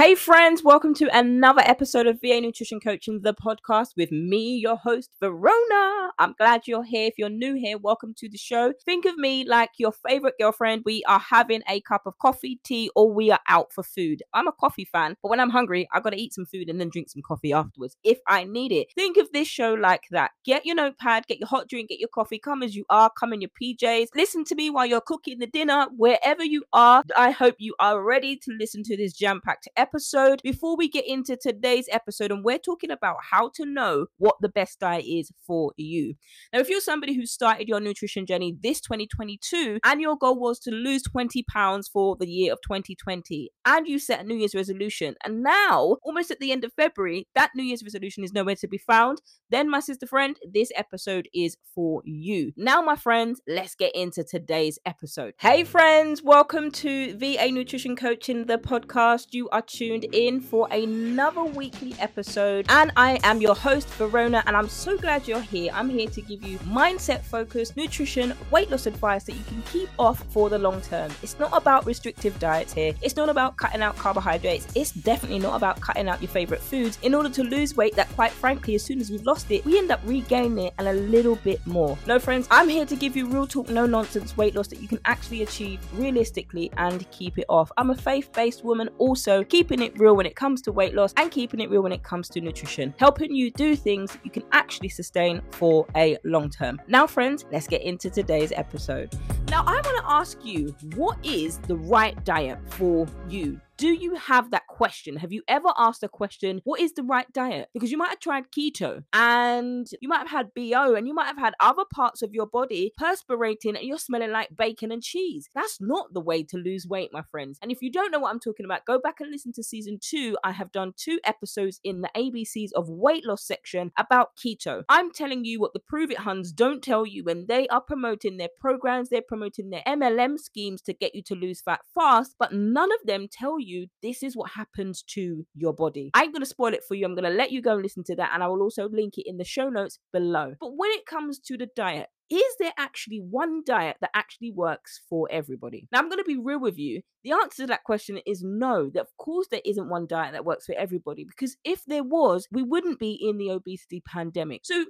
Hey, 0.00 0.14
friends, 0.14 0.64
welcome 0.64 0.94
to 0.94 1.14
another 1.14 1.60
episode 1.60 2.06
of 2.06 2.22
VA 2.22 2.40
Nutrition 2.40 2.80
Coaching, 2.80 3.20
the 3.20 3.34
podcast 3.34 3.88
with 3.98 4.10
me, 4.10 4.56
your 4.56 4.76
host, 4.76 5.10
Verona. 5.20 6.10
I'm 6.18 6.34
glad 6.38 6.62
you're 6.66 6.84
here. 6.84 7.06
If 7.06 7.18
you're 7.18 7.28
new 7.28 7.54
here, 7.54 7.76
welcome 7.76 8.14
to 8.16 8.26
the 8.26 8.38
show. 8.38 8.72
Think 8.86 9.04
of 9.04 9.18
me 9.18 9.44
like 9.46 9.68
your 9.76 9.92
favorite 9.92 10.36
girlfriend. 10.40 10.84
We 10.86 11.02
are 11.06 11.18
having 11.18 11.60
a 11.68 11.82
cup 11.82 12.06
of 12.06 12.16
coffee, 12.16 12.60
tea, 12.64 12.90
or 12.96 13.12
we 13.12 13.30
are 13.30 13.40
out 13.46 13.74
for 13.74 13.84
food. 13.84 14.22
I'm 14.32 14.48
a 14.48 14.52
coffee 14.52 14.86
fan, 14.86 15.16
but 15.22 15.28
when 15.28 15.38
I'm 15.38 15.50
hungry, 15.50 15.86
I 15.92 16.00
gotta 16.00 16.16
eat 16.16 16.32
some 16.32 16.46
food 16.46 16.70
and 16.70 16.80
then 16.80 16.88
drink 16.88 17.10
some 17.10 17.20
coffee 17.20 17.52
afterwards 17.52 17.98
if 18.02 18.20
I 18.26 18.44
need 18.44 18.72
it. 18.72 18.86
Think 18.94 19.18
of 19.18 19.30
this 19.32 19.48
show 19.48 19.74
like 19.74 20.04
that. 20.12 20.30
Get 20.46 20.64
your 20.64 20.76
notepad, 20.76 21.26
get 21.26 21.40
your 21.40 21.48
hot 21.48 21.68
drink, 21.68 21.90
get 21.90 22.00
your 22.00 22.08
coffee, 22.08 22.38
come 22.38 22.62
as 22.62 22.74
you 22.74 22.86
are, 22.88 23.10
come 23.20 23.34
in 23.34 23.42
your 23.42 23.50
PJs. 23.62 24.06
Listen 24.16 24.44
to 24.44 24.54
me 24.54 24.70
while 24.70 24.86
you're 24.86 25.02
cooking 25.02 25.40
the 25.40 25.46
dinner, 25.46 25.88
wherever 25.94 26.42
you 26.42 26.64
are. 26.72 27.02
I 27.18 27.32
hope 27.32 27.56
you 27.58 27.74
are 27.78 28.02
ready 28.02 28.36
to 28.36 28.56
listen 28.58 28.82
to 28.84 28.96
this 28.96 29.12
jam 29.12 29.42
packed 29.44 29.68
episode 29.76 29.89
episode. 29.90 30.40
Before 30.44 30.76
we 30.76 30.88
get 30.88 31.04
into 31.06 31.36
today's 31.36 31.86
episode, 31.90 32.30
and 32.30 32.44
we're 32.44 32.58
talking 32.58 32.92
about 32.92 33.16
how 33.32 33.50
to 33.54 33.66
know 33.66 34.06
what 34.18 34.36
the 34.40 34.48
best 34.48 34.78
diet 34.78 35.04
is 35.04 35.32
for 35.46 35.72
you. 35.76 36.14
Now, 36.52 36.60
if 36.60 36.68
you're 36.68 36.80
somebody 36.80 37.14
who 37.14 37.26
started 37.26 37.68
your 37.68 37.80
nutrition 37.80 38.24
journey 38.24 38.56
this 38.62 38.80
2022 38.80 39.80
and 39.84 40.00
your 40.00 40.16
goal 40.16 40.38
was 40.38 40.60
to 40.60 40.70
lose 40.70 41.02
20 41.02 41.42
pounds 41.50 41.88
for 41.88 42.16
the 42.16 42.28
year 42.28 42.52
of 42.52 42.60
2020, 42.62 43.50
and 43.64 43.88
you 43.88 43.98
set 43.98 44.20
a 44.20 44.24
New 44.24 44.36
Year's 44.36 44.54
resolution, 44.54 45.16
and 45.24 45.42
now, 45.42 45.96
almost 46.02 46.30
at 46.30 46.38
the 46.38 46.52
end 46.52 46.64
of 46.64 46.72
February, 46.74 47.26
that 47.34 47.50
New 47.56 47.64
Year's 47.64 47.82
resolution 47.82 48.22
is 48.22 48.32
nowhere 48.32 48.56
to 48.56 48.68
be 48.68 48.78
found, 48.78 49.20
then, 49.50 49.68
my 49.68 49.80
sister 49.80 50.06
friend, 50.06 50.36
this 50.48 50.70
episode 50.76 51.28
is 51.34 51.56
for 51.74 52.02
you. 52.04 52.52
Now, 52.56 52.80
my 52.80 52.94
friends, 52.94 53.40
let's 53.48 53.74
get 53.74 53.94
into 53.96 54.22
today's 54.22 54.78
episode. 54.86 55.34
Hey, 55.40 55.64
friends, 55.64 56.22
welcome 56.22 56.70
to 56.72 57.16
VA 57.18 57.50
Nutrition 57.50 57.96
Coaching, 57.96 58.46
the 58.46 58.58
podcast. 58.58 59.28
You 59.32 59.48
are 59.48 59.62
tuned 59.80 60.04
in 60.12 60.42
for 60.42 60.68
another 60.72 61.42
weekly 61.42 61.94
episode. 61.98 62.66
And 62.68 62.92
I 62.96 63.18
am 63.22 63.40
your 63.40 63.54
host, 63.54 63.88
Verona, 63.94 64.42
and 64.46 64.54
I'm 64.54 64.68
so 64.68 64.98
glad 64.98 65.26
you're 65.26 65.40
here. 65.40 65.72
I'm 65.72 65.88
here 65.88 66.06
to 66.10 66.20
give 66.20 66.42
you 66.42 66.58
mindset 66.58 67.22
focused 67.22 67.78
nutrition, 67.78 68.34
weight 68.50 68.70
loss 68.70 68.84
advice 68.84 69.24
that 69.24 69.36
you 69.36 69.44
can 69.44 69.62
keep 69.62 69.88
off 69.98 70.22
for 70.34 70.50
the 70.50 70.58
long 70.58 70.82
term. 70.82 71.10
It's 71.22 71.38
not 71.38 71.56
about 71.56 71.86
restrictive 71.86 72.38
diets 72.38 72.74
here, 72.74 72.92
it's 73.00 73.16
not 73.16 73.30
about 73.30 73.56
cutting 73.56 73.80
out 73.80 73.96
carbohydrates, 73.96 74.66
it's 74.74 74.90
definitely 74.90 75.38
not 75.38 75.56
about 75.56 75.80
cutting 75.80 76.10
out 76.10 76.20
your 76.20 76.28
favorite 76.28 76.60
foods 76.60 76.98
in 77.00 77.14
order 77.14 77.30
to 77.30 77.42
lose 77.42 77.74
weight 77.74 77.96
that, 77.96 78.10
quite 78.10 78.32
frankly, 78.32 78.74
as 78.74 78.82
soon 78.82 79.00
as 79.00 79.10
we've 79.10 79.24
lost 79.24 79.50
it, 79.50 79.64
we 79.64 79.78
end 79.78 79.90
up 79.90 80.00
regaining 80.04 80.66
it 80.66 80.74
and 80.76 80.88
a 80.88 80.92
little 80.92 81.36
bit 81.36 81.66
more. 81.66 81.96
No, 82.06 82.18
friends, 82.18 82.46
I'm 82.50 82.68
here 82.68 82.84
to 82.84 82.96
give 82.96 83.16
you 83.16 83.26
real 83.28 83.46
talk, 83.46 83.70
no 83.70 83.86
nonsense 83.86 84.36
weight 84.36 84.54
loss 84.54 84.68
that 84.68 84.82
you 84.82 84.88
can 84.88 85.00
actually 85.06 85.40
achieve 85.40 85.80
realistically 85.94 86.70
and 86.76 87.10
keep 87.12 87.38
it 87.38 87.46
off. 87.48 87.72
I'm 87.78 87.88
a 87.88 87.96
faith 87.96 88.30
based 88.34 88.62
woman, 88.62 88.90
also. 88.98 89.42
Keep 89.42 89.59
keeping 89.60 89.82
it 89.82 90.00
real 90.00 90.16
when 90.16 90.24
it 90.24 90.34
comes 90.34 90.62
to 90.62 90.72
weight 90.72 90.94
loss 90.94 91.12
and 91.18 91.30
keeping 91.30 91.60
it 91.60 91.68
real 91.68 91.82
when 91.82 91.92
it 91.92 92.02
comes 92.02 92.30
to 92.30 92.40
nutrition, 92.40 92.94
helping 92.96 93.30
you 93.30 93.50
do 93.50 93.76
things 93.76 94.16
you 94.24 94.30
can 94.30 94.42
actually 94.52 94.88
sustain 94.88 95.42
for 95.50 95.86
a 95.96 96.16
long 96.24 96.48
term. 96.48 96.80
Now, 96.86 97.06
friends, 97.06 97.44
let's 97.52 97.66
get 97.66 97.82
into 97.82 98.08
today's 98.08 98.52
episode. 98.52 99.12
Now, 99.50 99.62
I 99.66 99.74
want 99.74 99.98
to 99.98 100.04
ask 100.06 100.42
you 100.42 100.74
what 100.94 101.18
is 101.22 101.58
the 101.58 101.76
right 101.76 102.24
diet 102.24 102.58
for 102.72 103.06
you? 103.28 103.60
Do 103.80 103.94
you 103.94 104.14
have 104.14 104.50
that 104.50 104.66
question? 104.66 105.16
Have 105.16 105.32
you 105.32 105.42
ever 105.48 105.70
asked 105.78 106.02
a 106.02 106.08
question, 106.08 106.60
what 106.64 106.80
is 106.80 106.92
the 106.92 107.02
right 107.02 107.32
diet? 107.32 107.70
Because 107.72 107.90
you 107.90 107.96
might 107.96 108.10
have 108.10 108.20
tried 108.20 108.50
keto 108.54 109.02
and 109.14 109.86
you 110.02 110.08
might 110.08 110.18
have 110.18 110.28
had 110.28 110.52
BO 110.54 110.94
and 110.94 111.08
you 111.08 111.14
might 111.14 111.28
have 111.28 111.38
had 111.38 111.54
other 111.60 111.84
parts 111.90 112.20
of 112.20 112.34
your 112.34 112.44
body 112.44 112.92
perspirating 112.98 113.76
and 113.76 113.86
you're 113.86 113.96
smelling 113.96 114.32
like 114.32 114.54
bacon 114.54 114.92
and 114.92 115.02
cheese. 115.02 115.48
That's 115.54 115.80
not 115.80 116.12
the 116.12 116.20
way 116.20 116.42
to 116.42 116.58
lose 116.58 116.86
weight, 116.86 117.08
my 117.10 117.22
friends. 117.30 117.58
And 117.62 117.72
if 117.72 117.80
you 117.80 117.90
don't 117.90 118.10
know 118.10 118.18
what 118.18 118.30
I'm 118.30 118.38
talking 118.38 118.66
about, 118.66 118.84
go 118.84 118.98
back 118.98 119.18
and 119.18 119.30
listen 119.30 119.54
to 119.54 119.62
season 119.62 119.98
two. 119.98 120.36
I 120.44 120.52
have 120.52 120.72
done 120.72 120.92
two 120.94 121.18
episodes 121.24 121.80
in 121.82 122.02
the 122.02 122.10
ABCs 122.14 122.72
of 122.76 122.90
weight 122.90 123.24
loss 123.24 123.42
section 123.46 123.92
about 123.96 124.36
keto. 124.36 124.82
I'm 124.90 125.10
telling 125.10 125.46
you 125.46 125.58
what 125.58 125.72
the 125.72 125.80
Prove 125.80 126.10
It 126.10 126.18
Huns 126.18 126.52
don't 126.52 126.82
tell 126.82 127.06
you 127.06 127.24
when 127.24 127.46
they 127.46 127.66
are 127.68 127.80
promoting 127.80 128.36
their 128.36 128.50
programs, 128.60 129.08
they're 129.08 129.22
promoting 129.22 129.70
their 129.70 129.84
MLM 129.86 130.38
schemes 130.38 130.82
to 130.82 130.92
get 130.92 131.14
you 131.14 131.22
to 131.22 131.34
lose 131.34 131.62
fat 131.62 131.80
fast, 131.94 132.34
but 132.38 132.52
none 132.52 132.92
of 132.92 132.98
them 133.06 133.26
tell 133.26 133.58
you 133.58 133.69
you 133.70 133.86
this 134.02 134.22
is 134.22 134.36
what 134.36 134.50
happens 134.50 135.02
to 135.14 135.46
your 135.54 135.72
body. 135.72 136.10
I'm 136.14 136.32
going 136.32 136.42
to 136.42 136.46
spoil 136.46 136.74
it 136.74 136.84
for 136.86 136.94
you. 136.94 137.06
I'm 137.06 137.14
going 137.14 137.30
to 137.30 137.38
let 137.42 137.52
you 137.52 137.62
go 137.62 137.74
and 137.74 137.82
listen 137.82 138.04
to 138.04 138.16
that, 138.16 138.30
and 138.34 138.42
I 138.42 138.48
will 138.48 138.62
also 138.62 138.88
link 138.88 139.14
it 139.16 139.28
in 139.28 139.38
the 139.38 139.44
show 139.44 139.68
notes 139.68 139.98
below. 140.12 140.54
But 140.60 140.76
when 140.76 140.90
it 140.90 141.06
comes 141.06 141.38
to 141.46 141.56
the 141.56 141.68
diet, 141.74 142.08
is 142.30 142.54
there 142.60 142.72
actually 142.78 143.18
one 143.18 143.62
diet 143.66 143.96
that 144.00 144.10
actually 144.14 144.52
works 144.52 145.00
for 145.08 145.28
everybody? 145.32 145.88
Now, 145.90 145.98
I'm 145.98 146.08
going 146.08 146.22
to 146.22 146.24
be 146.24 146.38
real 146.38 146.60
with 146.60 146.78
you. 146.78 147.02
The 147.24 147.32
answer 147.32 147.64
to 147.64 147.66
that 147.68 147.84
question 147.84 148.20
is 148.24 148.42
no, 148.44 148.88
that 148.94 149.00
of 149.00 149.16
course 149.18 149.48
there 149.50 149.60
isn't 149.64 149.88
one 149.88 150.06
diet 150.06 150.32
that 150.32 150.44
works 150.44 150.66
for 150.66 150.74
everybody, 150.76 151.24
because 151.24 151.56
if 151.64 151.84
there 151.86 152.04
was, 152.04 152.46
we 152.52 152.62
wouldn't 152.62 153.00
be 153.00 153.18
in 153.20 153.36
the 153.36 153.50
obesity 153.50 154.00
pandemic. 154.06 154.60
So, 154.64 154.86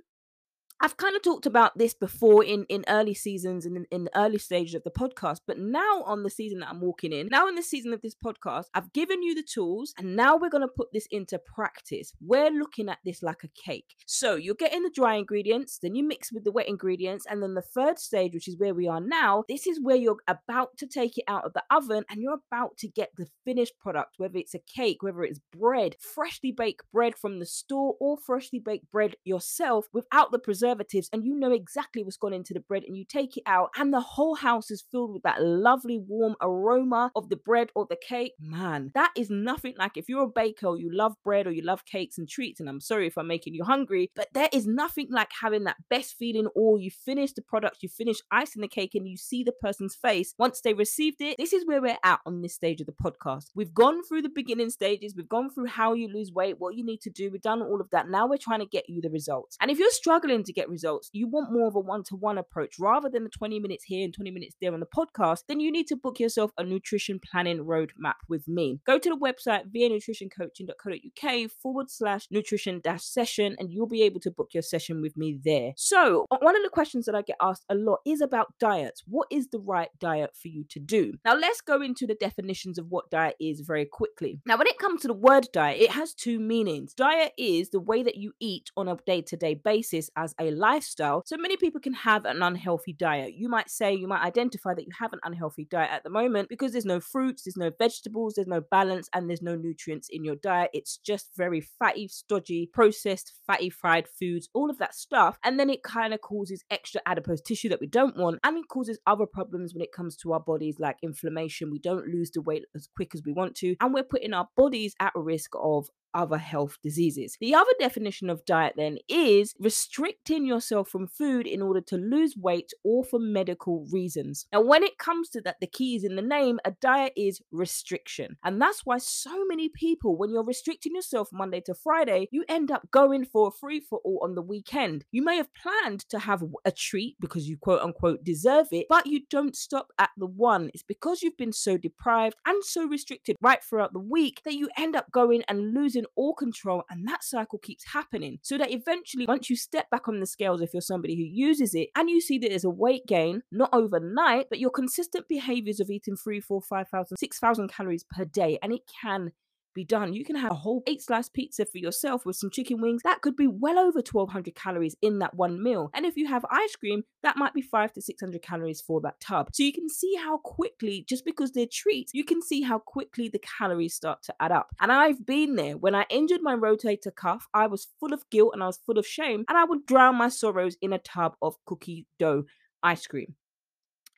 I've 0.82 0.96
kind 0.96 1.14
of 1.14 1.20
talked 1.20 1.44
about 1.44 1.76
this 1.76 1.92
before 1.92 2.42
in, 2.42 2.64
in 2.70 2.86
early 2.88 3.12
seasons 3.12 3.66
and 3.66 3.76
in, 3.76 3.86
in, 3.90 4.04
the 4.04 4.18
early 4.18 4.38
stages 4.38 4.74
of 4.74 4.82
the 4.82 4.90
podcast, 4.90 5.40
but 5.46 5.58
now 5.58 6.02
on 6.06 6.22
the 6.22 6.30
season 6.30 6.60
that 6.60 6.70
I'm 6.70 6.80
walking 6.80 7.12
in, 7.12 7.28
now 7.28 7.46
in 7.48 7.54
the 7.54 7.62
season 7.62 7.92
of 7.92 8.00
this 8.00 8.14
podcast, 8.14 8.64
I've 8.72 8.90
given 8.94 9.22
you 9.22 9.34
the 9.34 9.42
tools 9.42 9.92
and 9.98 10.16
now 10.16 10.38
we're 10.38 10.48
going 10.48 10.66
to 10.66 10.74
put 10.74 10.90
this 10.94 11.06
into 11.10 11.38
practice. 11.38 12.14
We're 12.18 12.50
looking 12.50 12.88
at 12.88 12.96
this 13.04 13.22
like 13.22 13.44
a 13.44 13.48
cake. 13.48 13.94
So 14.06 14.36
you're 14.36 14.54
getting 14.54 14.82
the 14.82 14.90
dry 14.90 15.16
ingredients, 15.16 15.78
then 15.82 15.94
you 15.94 16.02
mix 16.02 16.32
with 16.32 16.44
the 16.44 16.52
wet 16.52 16.66
ingredients, 16.66 17.26
and 17.28 17.42
then 17.42 17.52
the 17.52 17.60
third 17.60 17.98
stage, 17.98 18.32
which 18.32 18.48
is 18.48 18.56
where 18.56 18.72
we 18.72 18.88
are 18.88 19.02
now, 19.02 19.44
this 19.50 19.66
is 19.66 19.78
where 19.82 19.96
you're 19.96 20.16
about 20.28 20.78
to 20.78 20.86
take 20.86 21.18
it 21.18 21.24
out 21.28 21.44
of 21.44 21.52
the 21.52 21.62
oven 21.70 22.04
and 22.08 22.22
you're 22.22 22.40
about 22.50 22.78
to 22.78 22.88
get 22.88 23.10
the 23.18 23.26
finished 23.44 23.78
product, 23.78 24.14
whether 24.16 24.38
it's 24.38 24.54
a 24.54 24.60
cake, 24.60 25.02
whether 25.02 25.24
it's 25.24 25.40
bread, 25.54 25.96
freshly 26.00 26.52
baked 26.52 26.90
bread 26.90 27.18
from 27.18 27.38
the 27.38 27.44
store, 27.44 27.96
or 28.00 28.16
freshly 28.16 28.58
baked 28.58 28.90
bread 28.90 29.14
yourself 29.24 29.84
without 29.92 30.32
the 30.32 30.38
preservative 30.38 30.69
preservatives 30.70 31.08
and 31.12 31.24
you 31.24 31.34
know 31.34 31.52
exactly 31.52 32.02
what's 32.02 32.16
gone 32.16 32.32
into 32.32 32.54
the 32.54 32.60
bread 32.60 32.84
and 32.86 32.96
you 32.96 33.04
take 33.04 33.36
it 33.36 33.42
out 33.46 33.70
and 33.76 33.92
the 33.92 34.00
whole 34.00 34.36
house 34.36 34.70
is 34.70 34.84
filled 34.90 35.12
with 35.12 35.22
that 35.22 35.42
lovely 35.42 35.98
warm 35.98 36.36
aroma 36.40 37.10
of 37.14 37.28
the 37.28 37.36
bread 37.36 37.70
or 37.74 37.86
the 37.88 37.96
cake. 37.96 38.32
Man 38.40 38.90
that 38.94 39.12
is 39.16 39.30
nothing 39.30 39.74
like 39.78 39.96
if 39.96 40.08
you're 40.08 40.24
a 40.24 40.28
baker 40.28 40.66
or 40.66 40.78
you 40.78 40.90
love 40.92 41.14
bread 41.24 41.46
or 41.46 41.52
you 41.52 41.62
love 41.62 41.84
cakes 41.84 42.18
and 42.18 42.28
treats 42.28 42.60
and 42.60 42.68
i'm 42.68 42.80
sorry 42.80 43.06
if 43.06 43.16
i'm 43.18 43.26
making 43.26 43.54
you 43.54 43.64
hungry 43.64 44.10
but 44.14 44.28
there 44.32 44.48
is 44.52 44.66
nothing 44.66 45.08
like 45.10 45.30
having 45.40 45.64
that 45.64 45.76
best 45.88 46.14
feeling 46.18 46.46
or 46.54 46.78
you 46.78 46.90
finish 46.90 47.32
the 47.32 47.42
product 47.42 47.82
you 47.82 47.88
finish 47.88 48.18
icing 48.30 48.62
the 48.62 48.68
cake 48.68 48.94
and 48.94 49.08
you 49.08 49.16
see 49.16 49.42
the 49.42 49.52
person's 49.52 49.94
face. 49.94 50.34
Once 50.38 50.60
they 50.60 50.74
received 50.74 51.20
it 51.20 51.36
this 51.38 51.52
is 51.52 51.66
where 51.66 51.80
we're 51.80 51.96
at 52.04 52.20
on 52.26 52.42
this 52.42 52.54
stage 52.54 52.80
of 52.80 52.86
the 52.86 52.92
podcast. 52.92 53.46
We've 53.54 53.74
gone 53.74 54.02
through 54.04 54.22
the 54.22 54.28
beginning 54.28 54.70
stages 54.70 55.14
we've 55.16 55.28
gone 55.28 55.50
through 55.50 55.66
how 55.66 55.94
you 55.94 56.08
lose 56.08 56.32
weight 56.32 56.58
what 56.58 56.74
you 56.74 56.84
need 56.84 57.00
to 57.02 57.10
do 57.10 57.30
we've 57.30 57.40
done 57.40 57.62
all 57.62 57.80
of 57.80 57.90
that. 57.90 58.08
Now 58.08 58.26
we're 58.26 58.38
trying 58.38 58.60
to 58.60 58.66
get 58.66 58.88
you 58.88 59.00
the 59.00 59.10
results. 59.10 59.56
And 59.60 59.70
if 59.70 59.78
you're 59.78 59.90
struggling 59.90 60.44
to 60.44 60.52
get 60.52 60.59
get 60.60 60.68
results, 60.68 61.08
you 61.12 61.26
want 61.26 61.52
more 61.52 61.68
of 61.68 61.74
a 61.74 61.80
one 61.80 62.04
to 62.04 62.16
one 62.16 62.38
approach 62.38 62.78
rather 62.78 63.08
than 63.08 63.24
the 63.24 63.30
20 63.30 63.58
minutes 63.60 63.84
here 63.84 64.04
and 64.04 64.12
20 64.12 64.30
minutes 64.30 64.56
there 64.60 64.74
on 64.74 64.80
the 64.80 64.86
podcast, 64.86 65.44
then 65.48 65.60
you 65.60 65.72
need 65.72 65.86
to 65.86 65.96
book 65.96 66.20
yourself 66.20 66.50
a 66.58 66.64
nutrition 66.64 67.18
planning 67.18 67.64
roadmap 67.64 68.20
with 68.28 68.46
me. 68.46 68.80
Go 68.86 68.98
to 68.98 69.08
the 69.08 69.16
website 69.16 69.72
vanutritioncoaching.co.uk 69.74 71.50
forward 71.62 71.90
slash 71.90 72.26
nutrition 72.30 72.80
dash 72.82 73.04
session 73.04 73.56
and 73.58 73.72
you'll 73.72 73.86
be 73.86 74.02
able 74.02 74.20
to 74.20 74.30
book 74.30 74.50
your 74.52 74.62
session 74.62 75.00
with 75.00 75.16
me 75.16 75.38
there. 75.42 75.72
So, 75.76 76.26
one 76.40 76.56
of 76.56 76.62
the 76.62 76.68
questions 76.68 77.06
that 77.06 77.14
I 77.14 77.22
get 77.22 77.36
asked 77.40 77.64
a 77.68 77.74
lot 77.74 78.00
is 78.06 78.20
about 78.20 78.54
diets. 78.58 79.02
What 79.06 79.28
is 79.30 79.48
the 79.48 79.58
right 79.58 79.88
diet 79.98 80.36
for 80.40 80.48
you 80.48 80.64
to 80.70 80.78
do? 80.78 81.14
Now, 81.24 81.34
let's 81.36 81.60
go 81.60 81.80
into 81.80 82.06
the 82.06 82.14
definitions 82.14 82.78
of 82.78 82.86
what 82.90 83.10
diet 83.10 83.36
is 83.40 83.60
very 83.60 83.86
quickly. 83.86 84.40
Now, 84.44 84.58
when 84.58 84.66
it 84.66 84.78
comes 84.78 85.02
to 85.02 85.08
the 85.08 85.14
word 85.14 85.48
diet, 85.52 85.80
it 85.80 85.90
has 85.92 86.12
two 86.12 86.38
meanings. 86.38 86.92
Diet 86.94 87.32
is 87.38 87.70
the 87.70 87.80
way 87.80 88.02
that 88.02 88.16
you 88.16 88.32
eat 88.40 88.70
on 88.76 88.88
a 88.88 88.96
day 89.06 89.22
to 89.22 89.36
day 89.36 89.54
basis 89.54 90.10
as 90.16 90.34
a 90.38 90.49
lifestyle. 90.50 91.22
So 91.26 91.36
many 91.36 91.56
people 91.56 91.80
can 91.80 91.92
have 91.92 92.24
an 92.24 92.42
unhealthy 92.42 92.92
diet. 92.92 93.34
You 93.34 93.48
might 93.48 93.70
say, 93.70 93.94
you 93.94 94.08
might 94.08 94.22
identify 94.22 94.74
that 94.74 94.84
you 94.84 94.92
have 94.98 95.12
an 95.12 95.20
unhealthy 95.24 95.66
diet 95.70 95.90
at 95.92 96.04
the 96.04 96.10
moment 96.10 96.48
because 96.48 96.72
there's 96.72 96.84
no 96.84 97.00
fruits, 97.00 97.44
there's 97.44 97.56
no 97.56 97.70
vegetables, 97.78 98.34
there's 98.34 98.46
no 98.46 98.60
balance, 98.60 99.08
and 99.14 99.28
there's 99.28 99.42
no 99.42 99.56
nutrients 99.56 100.08
in 100.10 100.24
your 100.24 100.36
diet. 100.36 100.70
It's 100.72 100.98
just 100.98 101.30
very 101.36 101.60
fatty, 101.60 102.08
stodgy, 102.08 102.70
processed, 102.72 103.32
fatty, 103.46 103.70
fried 103.70 104.06
foods, 104.08 104.48
all 104.54 104.70
of 104.70 104.78
that 104.78 104.94
stuff. 104.94 105.38
And 105.44 105.58
then 105.58 105.70
it 105.70 105.82
kind 105.82 106.14
of 106.14 106.20
causes 106.20 106.64
extra 106.70 107.00
adipose 107.06 107.40
tissue 107.40 107.68
that 107.70 107.80
we 107.80 107.86
don't 107.86 108.16
want, 108.16 108.40
and 108.44 108.58
it 108.58 108.68
causes 108.68 108.98
other 109.06 109.26
problems 109.26 109.74
when 109.74 109.82
it 109.82 109.92
comes 109.92 110.16
to 110.18 110.32
our 110.32 110.40
bodies, 110.40 110.76
like 110.78 110.96
inflammation. 111.02 111.70
We 111.70 111.78
don't 111.78 112.08
lose 112.08 112.30
the 112.30 112.42
weight 112.42 112.64
as 112.74 112.88
quick 112.94 113.14
as 113.14 113.22
we 113.24 113.32
want 113.32 113.54
to, 113.56 113.76
and 113.80 113.94
we're 113.94 114.02
putting 114.02 114.32
our 114.32 114.48
bodies 114.56 114.94
at 115.00 115.12
risk 115.14 115.50
of 115.54 115.88
other 116.14 116.38
health 116.38 116.78
diseases. 116.82 117.36
The 117.40 117.54
other 117.54 117.70
definition 117.78 118.30
of 118.30 118.44
diet 118.44 118.74
then 118.76 118.98
is 119.08 119.54
restricting 119.58 120.46
yourself 120.46 120.88
from 120.88 121.06
food 121.06 121.46
in 121.46 121.62
order 121.62 121.80
to 121.82 121.96
lose 121.96 122.36
weight 122.36 122.72
or 122.84 123.04
for 123.04 123.18
medical 123.18 123.86
reasons. 123.92 124.46
Now, 124.52 124.60
when 124.60 124.82
it 124.82 124.98
comes 124.98 125.28
to 125.30 125.40
that, 125.42 125.56
the 125.60 125.66
key 125.66 125.96
is 125.96 126.04
in 126.04 126.16
the 126.16 126.22
name 126.22 126.58
a 126.64 126.72
diet 126.72 127.12
is 127.16 127.40
restriction. 127.50 128.36
And 128.44 128.60
that's 128.60 128.84
why 128.84 128.98
so 128.98 129.44
many 129.46 129.68
people, 129.68 130.16
when 130.16 130.30
you're 130.30 130.44
restricting 130.44 130.94
yourself 130.94 131.28
Monday 131.32 131.60
to 131.62 131.74
Friday, 131.74 132.28
you 132.30 132.44
end 132.48 132.70
up 132.70 132.90
going 132.90 133.24
for 133.24 133.48
a 133.48 133.50
free 133.50 133.80
for 133.80 134.00
all 134.04 134.20
on 134.22 134.34
the 134.34 134.42
weekend. 134.42 135.04
You 135.10 135.22
may 135.22 135.36
have 135.36 135.48
planned 135.54 136.00
to 136.10 136.18
have 136.18 136.44
a 136.64 136.72
treat 136.72 137.16
because 137.20 137.48
you 137.48 137.56
quote 137.56 137.82
unquote 137.82 138.24
deserve 138.24 138.68
it, 138.72 138.86
but 138.88 139.06
you 139.06 139.20
don't 139.30 139.56
stop 139.56 139.92
at 139.98 140.10
the 140.16 140.26
one. 140.26 140.70
It's 140.74 140.82
because 140.82 141.22
you've 141.22 141.36
been 141.36 141.52
so 141.52 141.76
deprived 141.76 142.36
and 142.46 142.64
so 142.64 142.86
restricted 142.86 143.36
right 143.40 143.62
throughout 143.62 143.92
the 143.92 143.98
week 143.98 144.42
that 144.44 144.54
you 144.54 144.68
end 144.76 144.96
up 144.96 145.10
going 145.12 145.42
and 145.48 145.74
losing 145.74 145.99
all 146.16 146.34
control, 146.34 146.84
and 146.90 147.06
that 147.08 147.24
cycle 147.24 147.58
keeps 147.58 147.84
happening. 147.92 148.38
So 148.42 148.58
that 148.58 148.70
eventually, 148.70 149.26
once 149.26 149.50
you 149.50 149.56
step 149.56 149.90
back 149.90 150.08
on 150.08 150.20
the 150.20 150.26
scales, 150.26 150.60
if 150.60 150.70
you're 150.72 150.80
somebody 150.80 151.16
who 151.16 151.22
uses 151.22 151.74
it 151.74 151.88
and 151.96 152.08
you 152.08 152.20
see 152.20 152.38
that 152.38 152.50
there's 152.50 152.64
a 152.64 152.70
weight 152.70 153.06
gain, 153.06 153.42
not 153.50 153.70
overnight, 153.72 154.46
but 154.48 154.60
your 154.60 154.70
consistent 154.70 155.28
behaviors 155.28 155.80
of 155.80 155.90
eating 155.90 156.16
three, 156.16 156.40
four, 156.40 156.60
five 156.62 156.88
thousand, 156.88 157.16
six 157.18 157.38
thousand 157.38 157.68
calories 157.72 158.04
per 158.04 158.24
day, 158.24 158.58
and 158.62 158.72
it 158.72 158.82
can 159.02 159.32
be 159.74 159.84
done. 159.84 160.12
You 160.12 160.24
can 160.24 160.36
have 160.36 160.52
a 160.52 160.56
whole 160.56 160.82
eight 160.86 161.02
slice 161.02 161.28
pizza 161.28 161.66
for 161.66 161.78
yourself 161.78 162.26
with 162.26 162.36
some 162.36 162.50
chicken 162.50 162.80
wings. 162.80 163.02
That 163.04 163.22
could 163.22 163.36
be 163.36 163.46
well 163.46 163.78
over 163.78 163.98
1200 163.98 164.54
calories 164.54 164.96
in 165.02 165.18
that 165.20 165.34
one 165.34 165.62
meal. 165.62 165.90
And 165.94 166.06
if 166.06 166.16
you 166.16 166.26
have 166.28 166.44
ice 166.50 166.76
cream, 166.76 167.02
that 167.22 167.36
might 167.36 167.54
be 167.54 167.62
five 167.62 167.92
to 167.94 168.02
600 168.02 168.42
calories 168.42 168.80
for 168.80 169.00
that 169.02 169.20
tub. 169.20 169.50
So 169.52 169.62
you 169.62 169.72
can 169.72 169.88
see 169.88 170.14
how 170.16 170.38
quickly, 170.38 171.04
just 171.08 171.24
because 171.24 171.52
they're 171.52 171.66
treats, 171.70 172.12
you 172.14 172.24
can 172.24 172.42
see 172.42 172.62
how 172.62 172.78
quickly 172.78 173.28
the 173.28 173.40
calories 173.58 173.94
start 173.94 174.22
to 174.24 174.34
add 174.40 174.52
up. 174.52 174.68
And 174.80 174.92
I've 174.92 175.24
been 175.26 175.56
there. 175.56 175.76
When 175.76 175.94
I 175.94 176.06
injured 176.10 176.42
my 176.42 176.54
rotator 176.54 177.14
cuff, 177.14 177.46
I 177.54 177.66
was 177.66 177.88
full 177.98 178.12
of 178.12 178.28
guilt 178.30 178.52
and 178.54 178.62
I 178.62 178.66
was 178.66 178.80
full 178.84 178.98
of 178.98 179.06
shame, 179.06 179.44
and 179.48 179.56
I 179.56 179.64
would 179.64 179.86
drown 179.86 180.16
my 180.16 180.28
sorrows 180.28 180.76
in 180.80 180.92
a 180.92 180.98
tub 180.98 181.34
of 181.42 181.56
cookie 181.66 182.06
dough 182.18 182.44
ice 182.82 183.06
cream 183.06 183.34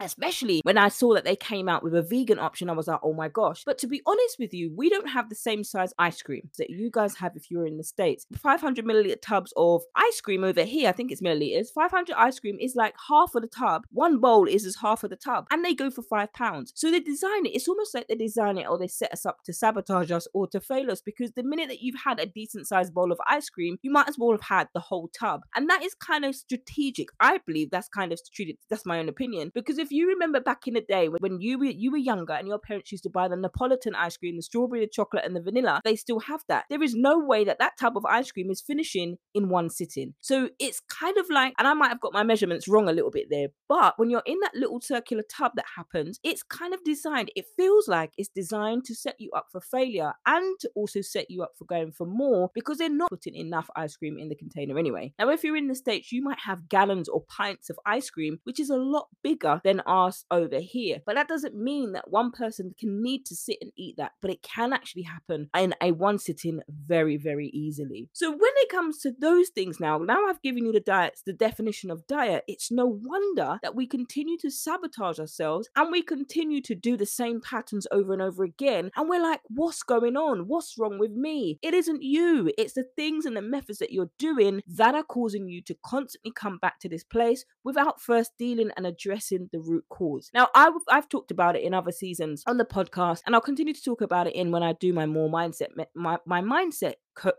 especially 0.05 0.61
when 0.65 0.79
I 0.79 0.89
saw 0.89 1.15
that 1.15 1.25
they 1.25 1.37
came 1.37 1.69
out 1.69 1.83
with 1.83 1.95
a 1.95 2.03
vegan 2.03 2.39
option, 2.39 2.69
I 2.69 2.75
was 2.75 2.89
like, 2.89 3.01
oh 3.03 3.13
my 3.13 3.29
gosh. 3.29 3.65
But 3.65 3.79
to 3.79 3.87
be 3.87 4.03
honest 4.07 4.37
with 4.39 4.53
you, 4.53 4.73
we 4.75 4.89
don't 4.89 5.09
have 5.09 5.29
the 5.29 5.35
same 5.35 5.65
size 5.65 5.93
ice 5.99 6.23
cream 6.23 6.51
that 6.59 6.71
you 6.71 6.91
guys 6.91 7.17
have 7.17 7.37
if 7.37 7.51
you're 7.51 7.67
in 7.67 7.79
the 7.79 7.85
States. 7.85 8.27
500 8.37 8.85
milliliter 8.85 9.21
tubs 9.21 9.53
of 9.57 9.83
ice 9.97 10.21
cream 10.21 10.45
over 10.45 10.65
here, 10.65 10.89
I 10.89 10.93
think 10.93 11.13
it's 11.13 11.23
milliliters. 11.23 11.69
500 11.75 12.15
ice 12.17 12.39
cream 12.39 12.59
is 12.61 12.75
like 12.77 12.95
half 13.09 13.35
of 13.35 13.43
the 13.43 13.49
tub. 13.49 13.85
One 13.91 14.19
bowl 14.19 14.47
is 14.49 14.67
as 14.67 14.77
half 14.77 15.05
of 15.05 15.11
the 15.11 15.17
tub, 15.17 15.47
and 15.51 15.65
they 15.65 15.75
go 15.75 15.91
for 15.91 16.03
five 16.03 16.33
pounds. 16.33 16.73
So 16.75 16.91
they 16.91 17.01
design 17.01 17.47
it, 17.47 17.55
it's 17.55 17.69
almost 17.69 17.95
like 17.95 18.09
they 18.09 18.15
design 18.15 18.59
it 18.59 18.69
or 18.69 18.79
they 18.79 18.89
set 18.89 19.13
us 19.13 19.27
up 19.27 19.43
to 19.45 19.53
sabotage 19.53 20.11
us 20.11 20.27
or 20.35 20.47
to 20.49 20.61
fail 20.61 20.91
us 20.91 21.01
because 21.01 21.33
the 21.33 21.43
minute 21.43 21.69
that 21.69 21.83
you've 21.83 22.01
had 22.05 22.21
a 22.21 22.27
decent 22.27 22.67
sized 22.67 22.95
bowl 22.95 23.13
of 23.13 23.21
ice 23.27 23.49
cream, 23.49 23.79
you 23.83 23.91
might 23.91 24.09
as 24.09 24.19
well 24.19 24.33
have 24.33 24.43
had 24.43 24.69
the 24.75 24.81
whole 24.81 25.09
tub. 25.19 25.43
And 25.55 25.69
that 25.71 25.83
is 25.83 25.95
kind 25.95 26.25
of 26.25 26.35
strategic. 26.35 27.09
I 27.21 27.39
believe 27.47 27.71
that's 27.71 27.89
kind 27.89 28.13
of 28.13 28.19
strategic. 28.19 28.57
That's 28.69 28.87
my 28.87 28.99
own 28.99 29.09
opinion. 29.09 29.53
Because 29.55 29.79
if 29.79 29.92
you 29.93 30.09
remember 30.09 30.41
back 30.41 30.67
in 30.67 30.75
the 30.75 30.81
day 30.81 31.09
when 31.09 31.41
you 31.41 31.59
were 31.59 31.67
you 31.67 31.91
were 31.91 31.99
younger 31.99 32.33
and 32.33 32.49
your 32.49 32.59
parents 32.59 32.93
used 32.93 33.05
to 33.05 33.11
buy 33.11 33.29
the 33.29 33.37
Neapolitan 33.37 33.95
ice 33.95 34.17
cream, 34.17 34.37
the 34.37 34.43
strawberry, 34.43 34.81
the 34.81 34.91
chocolate, 34.93 35.25
and 35.25 35.37
the 35.37 35.41
vanilla, 35.41 35.81
they 35.85 35.97
still 35.97 36.21
have 36.21 36.43
that. 36.49 36.65
There 36.71 36.83
is 36.83 36.95
no 36.95 37.19
way 37.19 37.45
that 37.45 37.59
that 37.59 37.79
tub 37.79 37.97
of 37.97 38.05
ice 38.07 38.31
cream 38.31 38.51
is 38.51 38.61
finishing 38.61 39.17
in 39.35 39.49
one 39.49 39.71
sitting. 39.71 40.15
So 40.21 40.51
it's 40.59 40.81
kind 40.81 41.17
of 41.19 41.27
like, 41.31 41.55
and 41.59 41.69
I 41.69 41.75
might 41.75 41.89
have 41.89 42.01
got 42.01 42.13
my 42.13 42.23
measurements 42.23 42.69
wrong 42.69 42.89
a 42.89 42.93
little 42.93 43.11
bit 43.11 43.29
there, 43.31 43.49
but 43.69 43.95
when 43.97 44.11
you're 44.11 44.23
in 44.27 44.39
that 44.43 44.55
little 44.55 44.81
circular 44.81 45.23
tub 45.29 45.53
that 45.57 45.67
happens, 45.77 46.19
it's 46.23 46.43
kind 46.43 46.75
of 46.75 46.85
designed. 46.85 47.31
It 47.37 47.47
feels 47.57 47.89
like 47.89 48.13
it's 48.17 48.31
designed 48.35 48.85
to 48.85 48.95
set 48.95 49.17
you 49.19 49.31
up 49.37 49.47
for 49.51 49.61
failure 49.61 50.13
and 50.27 50.59
to 50.61 50.71
also 50.75 51.01
set 51.01 51.31
you 51.31 51.43
up 51.43 51.53
for 51.59 51.65
going 51.65 51.93
for 51.93 52.07
more 52.07 52.51
because 52.55 52.79
they're 52.79 52.89
not 52.89 53.11
putting 53.11 53.35
enough 53.35 53.69
ice 53.77 53.97
cream 53.97 54.19
in 54.19 54.29
the 54.29 54.35
container 54.35 54.79
anyway. 54.79 55.13
Now, 55.19 55.29
if 55.31 55.45
you're 55.45 55.57
in 55.57 55.69
the 55.69 55.75
States, 55.75 56.13
you 56.13 56.23
might 56.23 56.41
have 56.41 56.69
gallons 56.69 57.09
or 57.09 57.23
pints 57.23 57.71
of 57.71 57.79
ice 57.87 58.11
cream, 58.11 58.39
which 58.45 58.61
is 58.61 58.71
a 58.71 58.77
lot 58.77 59.09
bigger 59.23 59.61
than 59.65 59.82
our 59.87 60.13
over 60.31 60.61
here. 60.61 60.99
But 61.05 61.15
that 61.15 61.29
doesn't 61.29 61.55
mean 61.55 61.93
that 61.93 62.11
one 62.11 62.31
person 62.31 62.75
can 62.79 63.03
need 63.03 63.25
to 63.27 63.37
sit 63.37 63.59
and 63.61 63.73
eat 63.77 63.97
that, 63.99 64.13
but 64.21 64.31
it 64.31 64.43
can 64.43 64.73
actually 64.73 65.03
happen 65.03 65.49
in 65.57 65.75
a 65.81 65.93
one 65.93 66.19
sitting 66.19 66.61
very, 66.69 67.17
very 67.17 67.49
easily. 67.49 68.09
So 68.13 68.31
when 68.31 68.41
it 68.41 68.69
comes 68.69 68.99
to 69.01 69.13
those 69.19 69.49
things 69.49 69.81
now, 69.81 69.99
now 69.99 70.27
I've 70.27 70.43
given 70.43 70.67
you 70.67 70.73
the 70.73 70.81
diets, 70.81 71.23
the 71.25 71.33
definition 71.33 71.91
of 71.91 72.07
diet, 72.07 72.45
it's 72.47 72.71
no 72.71 72.87
wonder 72.87 73.59
that 73.63 73.75
we 73.75 73.87
continue 73.87 74.37
to 74.39 74.51
sabotage 74.51 75.19
ourselves 75.19 75.69
and 75.77 75.91
we 75.91 76.03
continue 76.03 76.61
to 76.63 76.75
do 76.75 76.97
the 76.97 77.07
same 77.07 77.41
patterns 77.41 77.87
over 77.93 78.13
and 78.13 78.23
over 78.23 78.45
again. 78.45 78.91
And 78.97 79.09
we're 79.09 79.23
like, 79.23 79.41
what's 79.49 79.83
going 79.83 80.17
on? 80.17 80.49
What's 80.49 80.77
wrong 80.79 80.99
with 80.99 81.13
me? 81.13 81.59
It 81.63 81.75
isn't 81.75 82.03
you. 82.03 82.51
It's 82.59 82.75
the 82.75 82.85
things 82.97 83.25
and 83.25 83.37
the 83.37 83.43
methods 83.43 83.79
that 83.79 83.93
you're 83.93 84.11
doing 84.19 84.63
that 84.67 84.95
are 84.95 85.03
causing 85.03 85.49
you 85.49 85.63
to 85.63 85.77
constantly 85.85 86.33
come 86.33 86.59
back 86.59 86.79
to 86.81 86.89
this 86.89 87.05
place 87.05 87.45
without 87.65 88.01
first 88.01 88.33
dealing 88.39 88.71
and 88.77 88.87
addressing 88.87 89.49
the 89.53 89.61
root 89.69 89.85
cause. 89.89 90.31
Now, 90.35 90.49
I've, 90.55 90.73
I've 90.89 91.09
talked 91.09 91.31
about 91.31 91.57
it 91.57 91.63
in 91.63 91.75
other 91.75 91.93
seasons 91.93 92.43
on 92.47 92.59
the 92.59 92.65
podcast, 92.65 93.23
and 93.27 93.35
I'll 93.35 93.41
continue 93.41 93.75
to 93.75 93.83
talk 93.83 94.01
about 94.01 94.27
it 94.27 94.35
in 94.35 94.51
when 94.51 94.63
I 94.63 94.73
do 94.75 94.93
my 94.93 95.07
more 95.07 95.31
mindset, 95.31 95.69
my, 95.95 96.19
my 96.27 96.41
mindset 96.41 96.95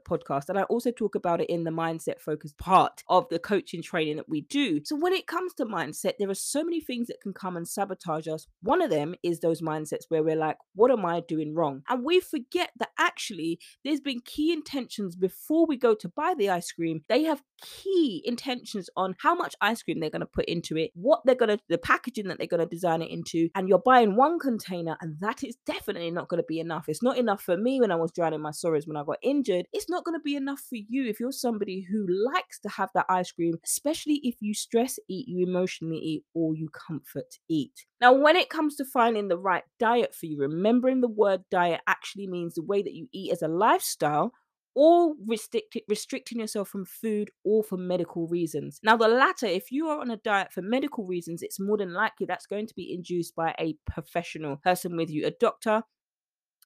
podcast 0.07 0.49
and 0.49 0.57
i 0.57 0.63
also 0.63 0.91
talk 0.91 1.15
about 1.15 1.41
it 1.41 1.49
in 1.49 1.63
the 1.63 1.71
mindset 1.71 2.19
focused 2.19 2.57
part 2.57 3.03
of 3.09 3.27
the 3.29 3.39
coaching 3.39 3.81
training 3.81 4.17
that 4.17 4.29
we 4.29 4.41
do. 4.41 4.81
So 4.83 4.95
when 4.95 5.13
it 5.13 5.27
comes 5.27 5.53
to 5.55 5.65
mindset 5.65 6.13
there 6.17 6.29
are 6.29 6.35
so 6.35 6.63
many 6.63 6.81
things 6.81 7.07
that 7.07 7.21
can 7.21 7.33
come 7.33 7.57
and 7.57 7.67
sabotage 7.67 8.27
us. 8.27 8.47
One 8.61 8.81
of 8.81 8.89
them 8.89 9.15
is 9.23 9.39
those 9.39 9.61
mindsets 9.61 10.05
where 10.09 10.23
we're 10.23 10.35
like 10.35 10.57
what 10.73 10.91
am 10.91 11.05
i 11.05 11.21
doing 11.21 11.53
wrong? 11.53 11.81
And 11.89 12.03
we 12.03 12.19
forget 12.19 12.71
that 12.79 12.89
actually 12.97 13.59
there's 13.83 13.99
been 13.99 14.21
key 14.23 14.51
intentions 14.51 15.15
before 15.15 15.65
we 15.65 15.77
go 15.77 15.93
to 15.95 16.09
buy 16.09 16.33
the 16.37 16.49
ice 16.49 16.71
cream. 16.71 17.01
They 17.09 17.23
have 17.23 17.43
key 17.61 18.21
intentions 18.25 18.89
on 18.95 19.15
how 19.19 19.35
much 19.35 19.55
ice 19.61 19.83
cream 19.83 19.99
they're 19.99 20.09
going 20.09 20.19
to 20.19 20.25
put 20.25 20.45
into 20.45 20.77
it 20.77 20.91
what 20.95 21.21
they're 21.25 21.35
going 21.35 21.49
to 21.49 21.63
the 21.69 21.77
packaging 21.77 22.27
that 22.27 22.37
they're 22.37 22.47
going 22.47 22.59
to 22.59 22.65
design 22.65 23.01
it 23.01 23.09
into 23.09 23.49
and 23.55 23.69
you're 23.69 23.79
buying 23.79 24.15
one 24.15 24.37
container 24.37 24.97
and 25.01 25.17
that 25.19 25.43
is 25.43 25.55
definitely 25.65 26.11
not 26.11 26.27
going 26.27 26.41
to 26.41 26.45
be 26.47 26.59
enough. 26.59 26.85
It's 26.87 27.03
not 27.03 27.17
enough 27.17 27.41
for 27.41 27.57
me 27.57 27.79
when 27.79 27.91
i 27.91 27.95
was 27.95 28.11
drowning 28.11 28.41
my 28.41 28.51
sorrows 28.51 28.87
when 28.87 28.97
i 28.97 29.03
got 29.03 29.17
injured 29.21 29.62
it's 29.71 29.89
not 29.89 30.03
going 30.03 30.17
to 30.17 30.23
be 30.23 30.35
enough 30.35 30.59
for 30.59 30.75
you 30.75 31.05
if 31.07 31.19
you're 31.19 31.31
somebody 31.31 31.85
who 31.89 32.05
likes 32.07 32.59
to 32.59 32.69
have 32.69 32.89
that 32.93 33.05
ice 33.09 33.31
cream, 33.31 33.55
especially 33.63 34.19
if 34.23 34.35
you 34.39 34.53
stress 34.53 34.99
eat, 35.09 35.27
you 35.27 35.45
emotionally 35.45 35.97
eat, 35.97 36.23
or 36.33 36.55
you 36.55 36.69
comfort 36.69 37.39
eat. 37.49 37.85
Now, 38.01 38.13
when 38.13 38.35
it 38.35 38.49
comes 38.49 38.75
to 38.77 38.85
finding 38.85 39.27
the 39.27 39.37
right 39.37 39.63
diet 39.79 40.13
for 40.13 40.25
you, 40.25 40.39
remembering 40.39 41.01
the 41.01 41.07
word 41.07 41.41
diet 41.49 41.81
actually 41.87 42.27
means 42.27 42.55
the 42.55 42.63
way 42.63 42.81
that 42.81 42.93
you 42.93 43.07
eat 43.13 43.31
as 43.31 43.41
a 43.41 43.47
lifestyle 43.47 44.33
or 44.75 45.13
restrict, 45.27 45.77
restricting 45.87 46.39
yourself 46.39 46.69
from 46.69 46.85
food 46.85 47.29
or 47.43 47.63
for 47.63 47.77
medical 47.77 48.27
reasons. 48.27 48.79
Now, 48.83 48.97
the 48.97 49.07
latter, 49.07 49.45
if 49.45 49.71
you 49.71 49.87
are 49.87 49.99
on 49.99 50.11
a 50.11 50.17
diet 50.17 50.51
for 50.51 50.61
medical 50.61 51.05
reasons, 51.05 51.43
it's 51.43 51.59
more 51.59 51.77
than 51.77 51.93
likely 51.93 52.25
that's 52.25 52.47
going 52.47 52.67
to 52.67 52.73
be 52.75 52.91
induced 52.93 53.35
by 53.35 53.53
a 53.59 53.75
professional 53.85 54.57
person 54.57 54.97
with 54.97 55.09
you, 55.09 55.27
a 55.27 55.31
doctor, 55.31 55.83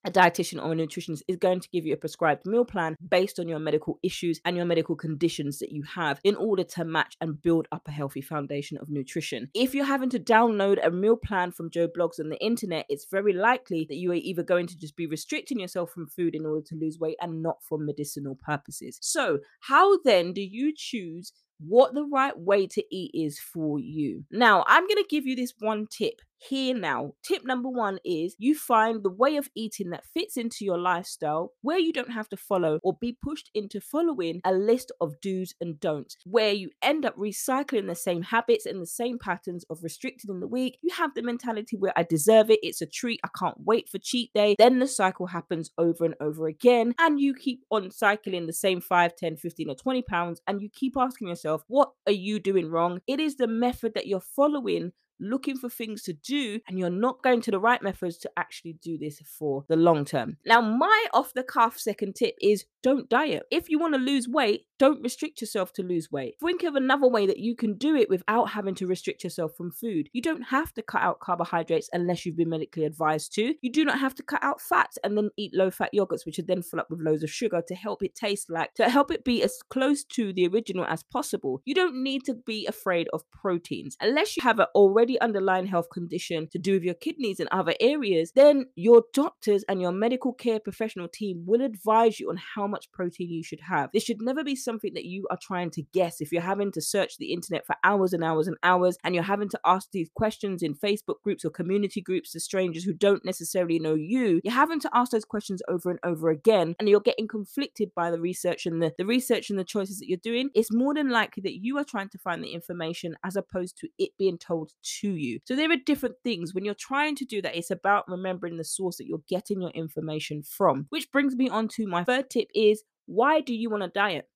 a 0.06 0.12
dietitian 0.12 0.64
or 0.64 0.72
a 0.72 0.76
nutritionist 0.76 1.22
is 1.28 1.38
going 1.38 1.60
to 1.60 1.70
give 1.70 1.86
you 1.86 1.94
a 1.94 1.98
prescribed 1.98 2.46
meal 2.46 2.66
plan 2.66 2.96
based 3.10 3.40
on 3.40 3.48
your 3.48 3.60
medical 3.60 4.00
issues 4.04 4.40
and 4.46 4.56
your 4.56 4.66
medical 4.66 4.96
conditions 4.96 5.60
that 5.60 5.72
you 5.72 5.84
have 5.84 6.20
in 6.24 6.36
order 6.36 6.64
to 6.64 6.86
match 6.86 7.16
and 7.22 7.42
build 7.42 7.68
up 7.72 7.88
a 7.88 7.92
healthy 7.92 8.22
foundation 8.22 8.78
of 8.78 8.90
nutrition. 8.90 9.50
If 9.54 9.74
you're 9.74 9.86
having 9.86 10.10
to 10.12 10.20
download 10.20 10.86
a 10.86 10.92
meal 10.92 11.18
plan 11.18 11.52
from 11.52 11.70
Joe 11.70 11.88
Bloggs 11.88 12.20
on 12.20 12.30
the 12.30 12.44
internet, 12.44 12.86
it's 12.90 13.08
very 13.10 13.34
likely 13.34 13.86
that 13.90 13.98
you 13.98 14.12
are 14.12 14.16
either 14.16 14.44
going 14.44 14.68
to 14.68 14.78
just 14.78 14.96
be 14.96 15.08
restricting 15.08 15.60
yourself 15.60 15.92
from 15.92 16.08
food 16.08 16.36
in 16.36 16.46
order 16.46 16.66
to 16.68 16.76
lose 16.76 17.00
weight 17.00 17.18
and 17.22 17.42
not 17.42 17.58
for 17.64 17.78
medicinal 17.78 18.36
purposes. 18.36 18.98
So, 19.02 19.40
how 19.62 19.98
then 20.04 20.34
do 20.34 20.42
you 20.42 20.74
choose 20.76 21.34
what 21.60 21.94
the 21.94 22.04
right 22.04 22.38
way 22.38 22.68
to 22.68 22.84
eat 22.96 23.12
is 23.14 23.40
for 23.40 23.80
you. 23.80 24.24
Now, 24.32 24.64
I'm 24.68 24.84
going 24.84 24.98
to 24.98 25.08
give 25.10 25.26
you 25.26 25.36
this 25.36 25.54
one 25.60 25.88
tip 25.90 26.22
here 26.38 26.76
now. 26.76 27.14
Tip 27.24 27.46
number 27.46 27.70
one 27.70 28.00
is 28.06 28.36
you 28.38 28.56
find 28.56 29.04
the 29.04 29.12
way 29.12 29.38
of 29.38 29.50
eating 29.56 29.90
that 29.90 30.06
fits 30.06 30.38
into 30.38 30.66
your 30.66 30.78
lifestyle 30.78 31.52
where 31.62 31.80
you 31.80 31.92
don't 31.92 32.12
have 32.12 32.30
to 32.30 32.38
follow 32.38 32.80
or 32.84 32.98
be 33.00 33.18
pushed 33.24 33.50
into 33.54 33.82
following 33.82 34.42
a 34.46 34.54
list 34.54 34.92
of 35.02 35.20
do's 35.22 35.54
and 35.60 35.80
don'ts, 35.80 36.18
where 36.26 36.54
you 36.54 36.70
end 36.82 37.06
up 37.06 37.16
recycling 37.18 37.88
the 37.88 37.96
same 37.96 38.22
habits 38.22 38.66
and 38.66 38.82
the 38.82 38.88
same 38.88 39.18
patterns 39.20 39.66
of 39.70 39.80
restricted 39.82 40.30
in 40.30 40.40
the 40.40 40.48
week. 40.48 40.78
You 40.82 40.94
have 40.96 41.14
the 41.16 41.24
mentality 41.24 41.76
where 41.78 41.94
I 41.96 42.04
deserve 42.04 42.50
it, 42.50 42.60
it's 42.62 42.82
a 42.82 42.86
treat, 42.86 43.20
I 43.24 43.30
can't 43.38 43.58
wait 43.66 43.90
for 43.90 43.98
cheat 43.98 44.32
day. 44.34 44.56
Then 44.58 44.80
the 44.80 44.88
cycle 44.88 45.28
happens 45.28 45.72
over 45.78 46.06
and 46.06 46.16
over 46.20 46.48
again, 46.48 46.94
and 47.00 47.20
you 47.20 47.34
keep 47.34 47.64
on 47.72 47.92
cycling 47.92 48.46
the 48.46 48.54
same 48.54 48.82
5, 48.82 49.16
10, 49.16 49.38
15, 49.38 49.70
or 49.70 49.76
20 49.76 50.02
pounds, 50.04 50.42
and 50.48 50.62
you 50.62 50.70
keep 50.74 50.96
asking 50.98 51.28
yourself, 51.28 51.64
what 51.68 51.92
are 52.06 52.14
you 52.14 52.40
doing 52.40 52.70
wrong? 52.70 53.00
It 53.08 53.20
is 53.20 53.36
the 53.36 53.48
method 53.48 53.94
that 53.96 54.08
you're 54.08 54.22
following 54.22 54.92
looking 55.20 55.58
for 55.58 55.70
things 55.70 56.04
to 56.04 56.14
do 56.14 56.60
and 56.68 56.78
you're 56.78 56.90
not 56.90 57.24
going 57.24 57.42
to 57.42 57.52
the 57.52 57.60
right 57.60 57.82
methods 57.82 58.18
to 58.20 58.32
actually 58.38 58.78
do 58.82 58.98
this 58.98 59.20
for 59.38 59.66
the 59.68 59.76
long 59.76 60.06
term. 60.06 60.38
Now, 60.46 60.62
my 60.62 61.08
off 61.14 61.34
the 61.34 61.44
cuff 61.44 61.78
second 61.80 62.16
tip 62.16 62.36
is 62.42 62.66
don't 62.84 63.10
diet. 63.10 63.44
If 63.52 63.70
you 63.70 63.80
want 63.80 63.94
to 63.96 64.00
lose 64.00 64.28
weight, 64.28 64.66
don't 64.80 65.02
restrict 65.02 65.42
yourself 65.42 65.74
to 65.74 65.84
lose 65.84 66.12
weight. 66.12 66.36
Think 66.40 66.64
of 66.64 66.76
another 66.76 67.08
way 67.08 67.26
that 67.28 67.40
you 67.40 67.56
can 67.56 67.78
do 67.78 67.96
it 67.96 68.10
without 68.10 68.52
having 68.52 68.76
to 68.76 68.88
restrict 68.88 69.24
yourself 69.24 69.56
from 69.56 69.72
food. 69.72 70.10
You 70.14 70.22
don't 70.22 70.44
have 70.44 70.74
to 70.76 70.82
cut 70.82 71.02
out 71.02 71.20
carbohydrates 71.20 71.90
unless 71.94 72.26
you've 72.26 72.38
been 72.38 72.50
medically 72.50 72.86
advised 72.86 73.34
to. 73.36 73.56
You 73.62 73.72
do 73.72 73.86
not 73.86 74.00
have 74.00 74.16
to 74.16 74.24
cut 74.24 74.44
out 74.44 74.62
fats 74.62 74.98
and 75.04 75.18
then 75.18 75.30
eat 75.38 75.54
low 75.54 75.72
fat 75.72 75.92
yogurts, 75.94 76.26
which 76.26 76.40
are 76.40 76.44
then 76.44 76.62
full 76.62 76.80
up 76.80 76.90
with 76.90 77.02
loads 77.02 77.24
of 77.24 77.32
sugar 77.32 77.62
to 77.68 77.76
help 77.76 78.04
it 78.04 78.16
taste 78.16 78.50
like, 78.50 78.74
to 78.76 78.90
help 78.90 79.12
it 79.12 79.24
be 79.24 79.44
as 79.44 79.60
close 79.70 80.04
to 80.04 80.34
the 80.34 80.48
original 80.48 80.86
as 80.86 81.04
possible. 81.04 81.62
You 81.66 81.74
don't 81.74 82.04
need 82.04 82.24
to 82.26 82.34
be 82.34 82.66
afraid 82.66 83.08
of 83.14 83.30
proteins. 83.32 83.98
Unless 84.02 84.38
you 84.38 84.44
have 84.44 84.60
an 84.60 84.68
already 84.76 85.20
underlying 85.22 85.68
health 85.68 85.90
condition 85.92 86.48
to 86.52 86.60
do 86.60 86.74
with 86.74 86.84
your 86.84 86.94
kidneys 86.94 87.40
and 87.40 87.50
other 87.52 87.74
areas, 87.80 88.32
then 88.36 88.66
your 88.76 89.04
doctors 89.14 89.64
and 89.68 89.82
your 89.82 89.92
medical 89.92 90.34
care 90.34 90.60
professional 90.60 91.08
team 91.08 91.44
will 91.46 91.62
advise 91.62 92.20
you 92.20 92.30
on 92.30 92.40
how 92.56 92.68
much 92.68 92.92
protein 92.92 93.30
you 93.30 93.44
should 93.44 93.62
have. 93.62 93.90
This 93.94 94.04
should 94.04 94.22
never 94.22 94.44
be 94.44 94.56
something 94.68 94.94
that 94.96 95.06
you 95.06 95.26
are 95.32 95.40
trying 95.42 95.72
to 95.72 95.82
guess. 95.94 96.20
If 96.20 96.34
you're 96.34 96.42
having 96.42 96.74
to 96.74 96.82
search 96.82 97.18
the 97.18 97.32
internet 97.32 97.66
for 97.66 97.76
hours 97.86 98.12
and 98.12 98.22
hours 98.22 98.48
and 98.48 98.58
hours 98.64 98.98
and 99.04 99.16
you're 99.16 99.24
having 99.24 99.48
to 99.50 99.60
ask 99.66 99.90
these 99.92 100.10
questions 100.14 100.62
in 100.62 100.76
Facebook 100.76 101.22
groups 101.24 101.46
or 101.46 101.50
community 101.50 102.02
groups 102.02 102.32
to 102.32 102.42
strangers 102.42 102.84
who 102.84 102.94
don't 102.94 103.24
necessarily 103.24 103.80
know 103.80 103.96
you, 103.96 104.42
you're 104.44 104.54
having 104.54 104.82
to 104.82 104.90
ask 104.94 105.12
those 105.12 105.24
questions 105.24 105.62
over 105.70 105.90
and 105.90 106.00
over 106.04 106.30
again 106.30 106.76
and 106.80 106.90
you're 106.90 107.00
getting 107.00 107.30
conflicted 107.30 107.90
by 107.96 108.12
the 108.12 108.20
research 108.20 108.66
and 108.66 108.82
the, 108.82 108.92
the 108.98 109.06
research 109.06 109.50
and 109.50 109.58
the 109.58 109.64
choices 109.64 110.00
that 110.00 110.10
you're 110.10 110.18
doing. 110.22 110.50
It's 110.54 110.74
more 110.74 110.94
than 110.94 111.10
likely 111.10 111.42
that 111.44 111.64
you 111.64 111.78
are 111.78 111.86
trying 111.86 112.10
to 112.10 112.18
find 112.18 112.44
the 112.44 112.54
information 112.54 113.16
as 113.24 113.38
opposed 113.38 113.78
to 113.78 113.88
it 113.98 114.12
being 114.20 114.38
told 114.38 114.72
to 115.00 115.10
you. 115.10 115.40
So 115.46 115.56
there 115.56 115.72
are 115.72 115.78
different 115.86 116.16
things. 116.24 116.54
When 116.54 116.66
you're 116.66 116.74
trying 116.74 117.16
to 117.16 117.26
do 117.26 117.42
that, 117.42 117.56
it's 117.56 117.72
about 117.72 118.10
remembering 118.10 118.58
the 118.58 118.66
source 118.66 118.98
that 118.98 119.08
you're 119.08 119.22
getting 119.30 119.62
your 119.62 119.72
information 119.72 120.44
from. 120.44 120.88
Which 120.90 121.10
brings 121.12 121.36
me 121.36 121.48
on 121.48 121.70
to 121.70 121.88
my 121.88 122.04
third 122.04 122.30
tip 122.30 122.50
is 122.54 122.84
why 123.08 123.40
do 123.42 123.54
you 123.54 123.70
want 123.70 123.84
to 123.84 123.90
diet? 123.90 124.28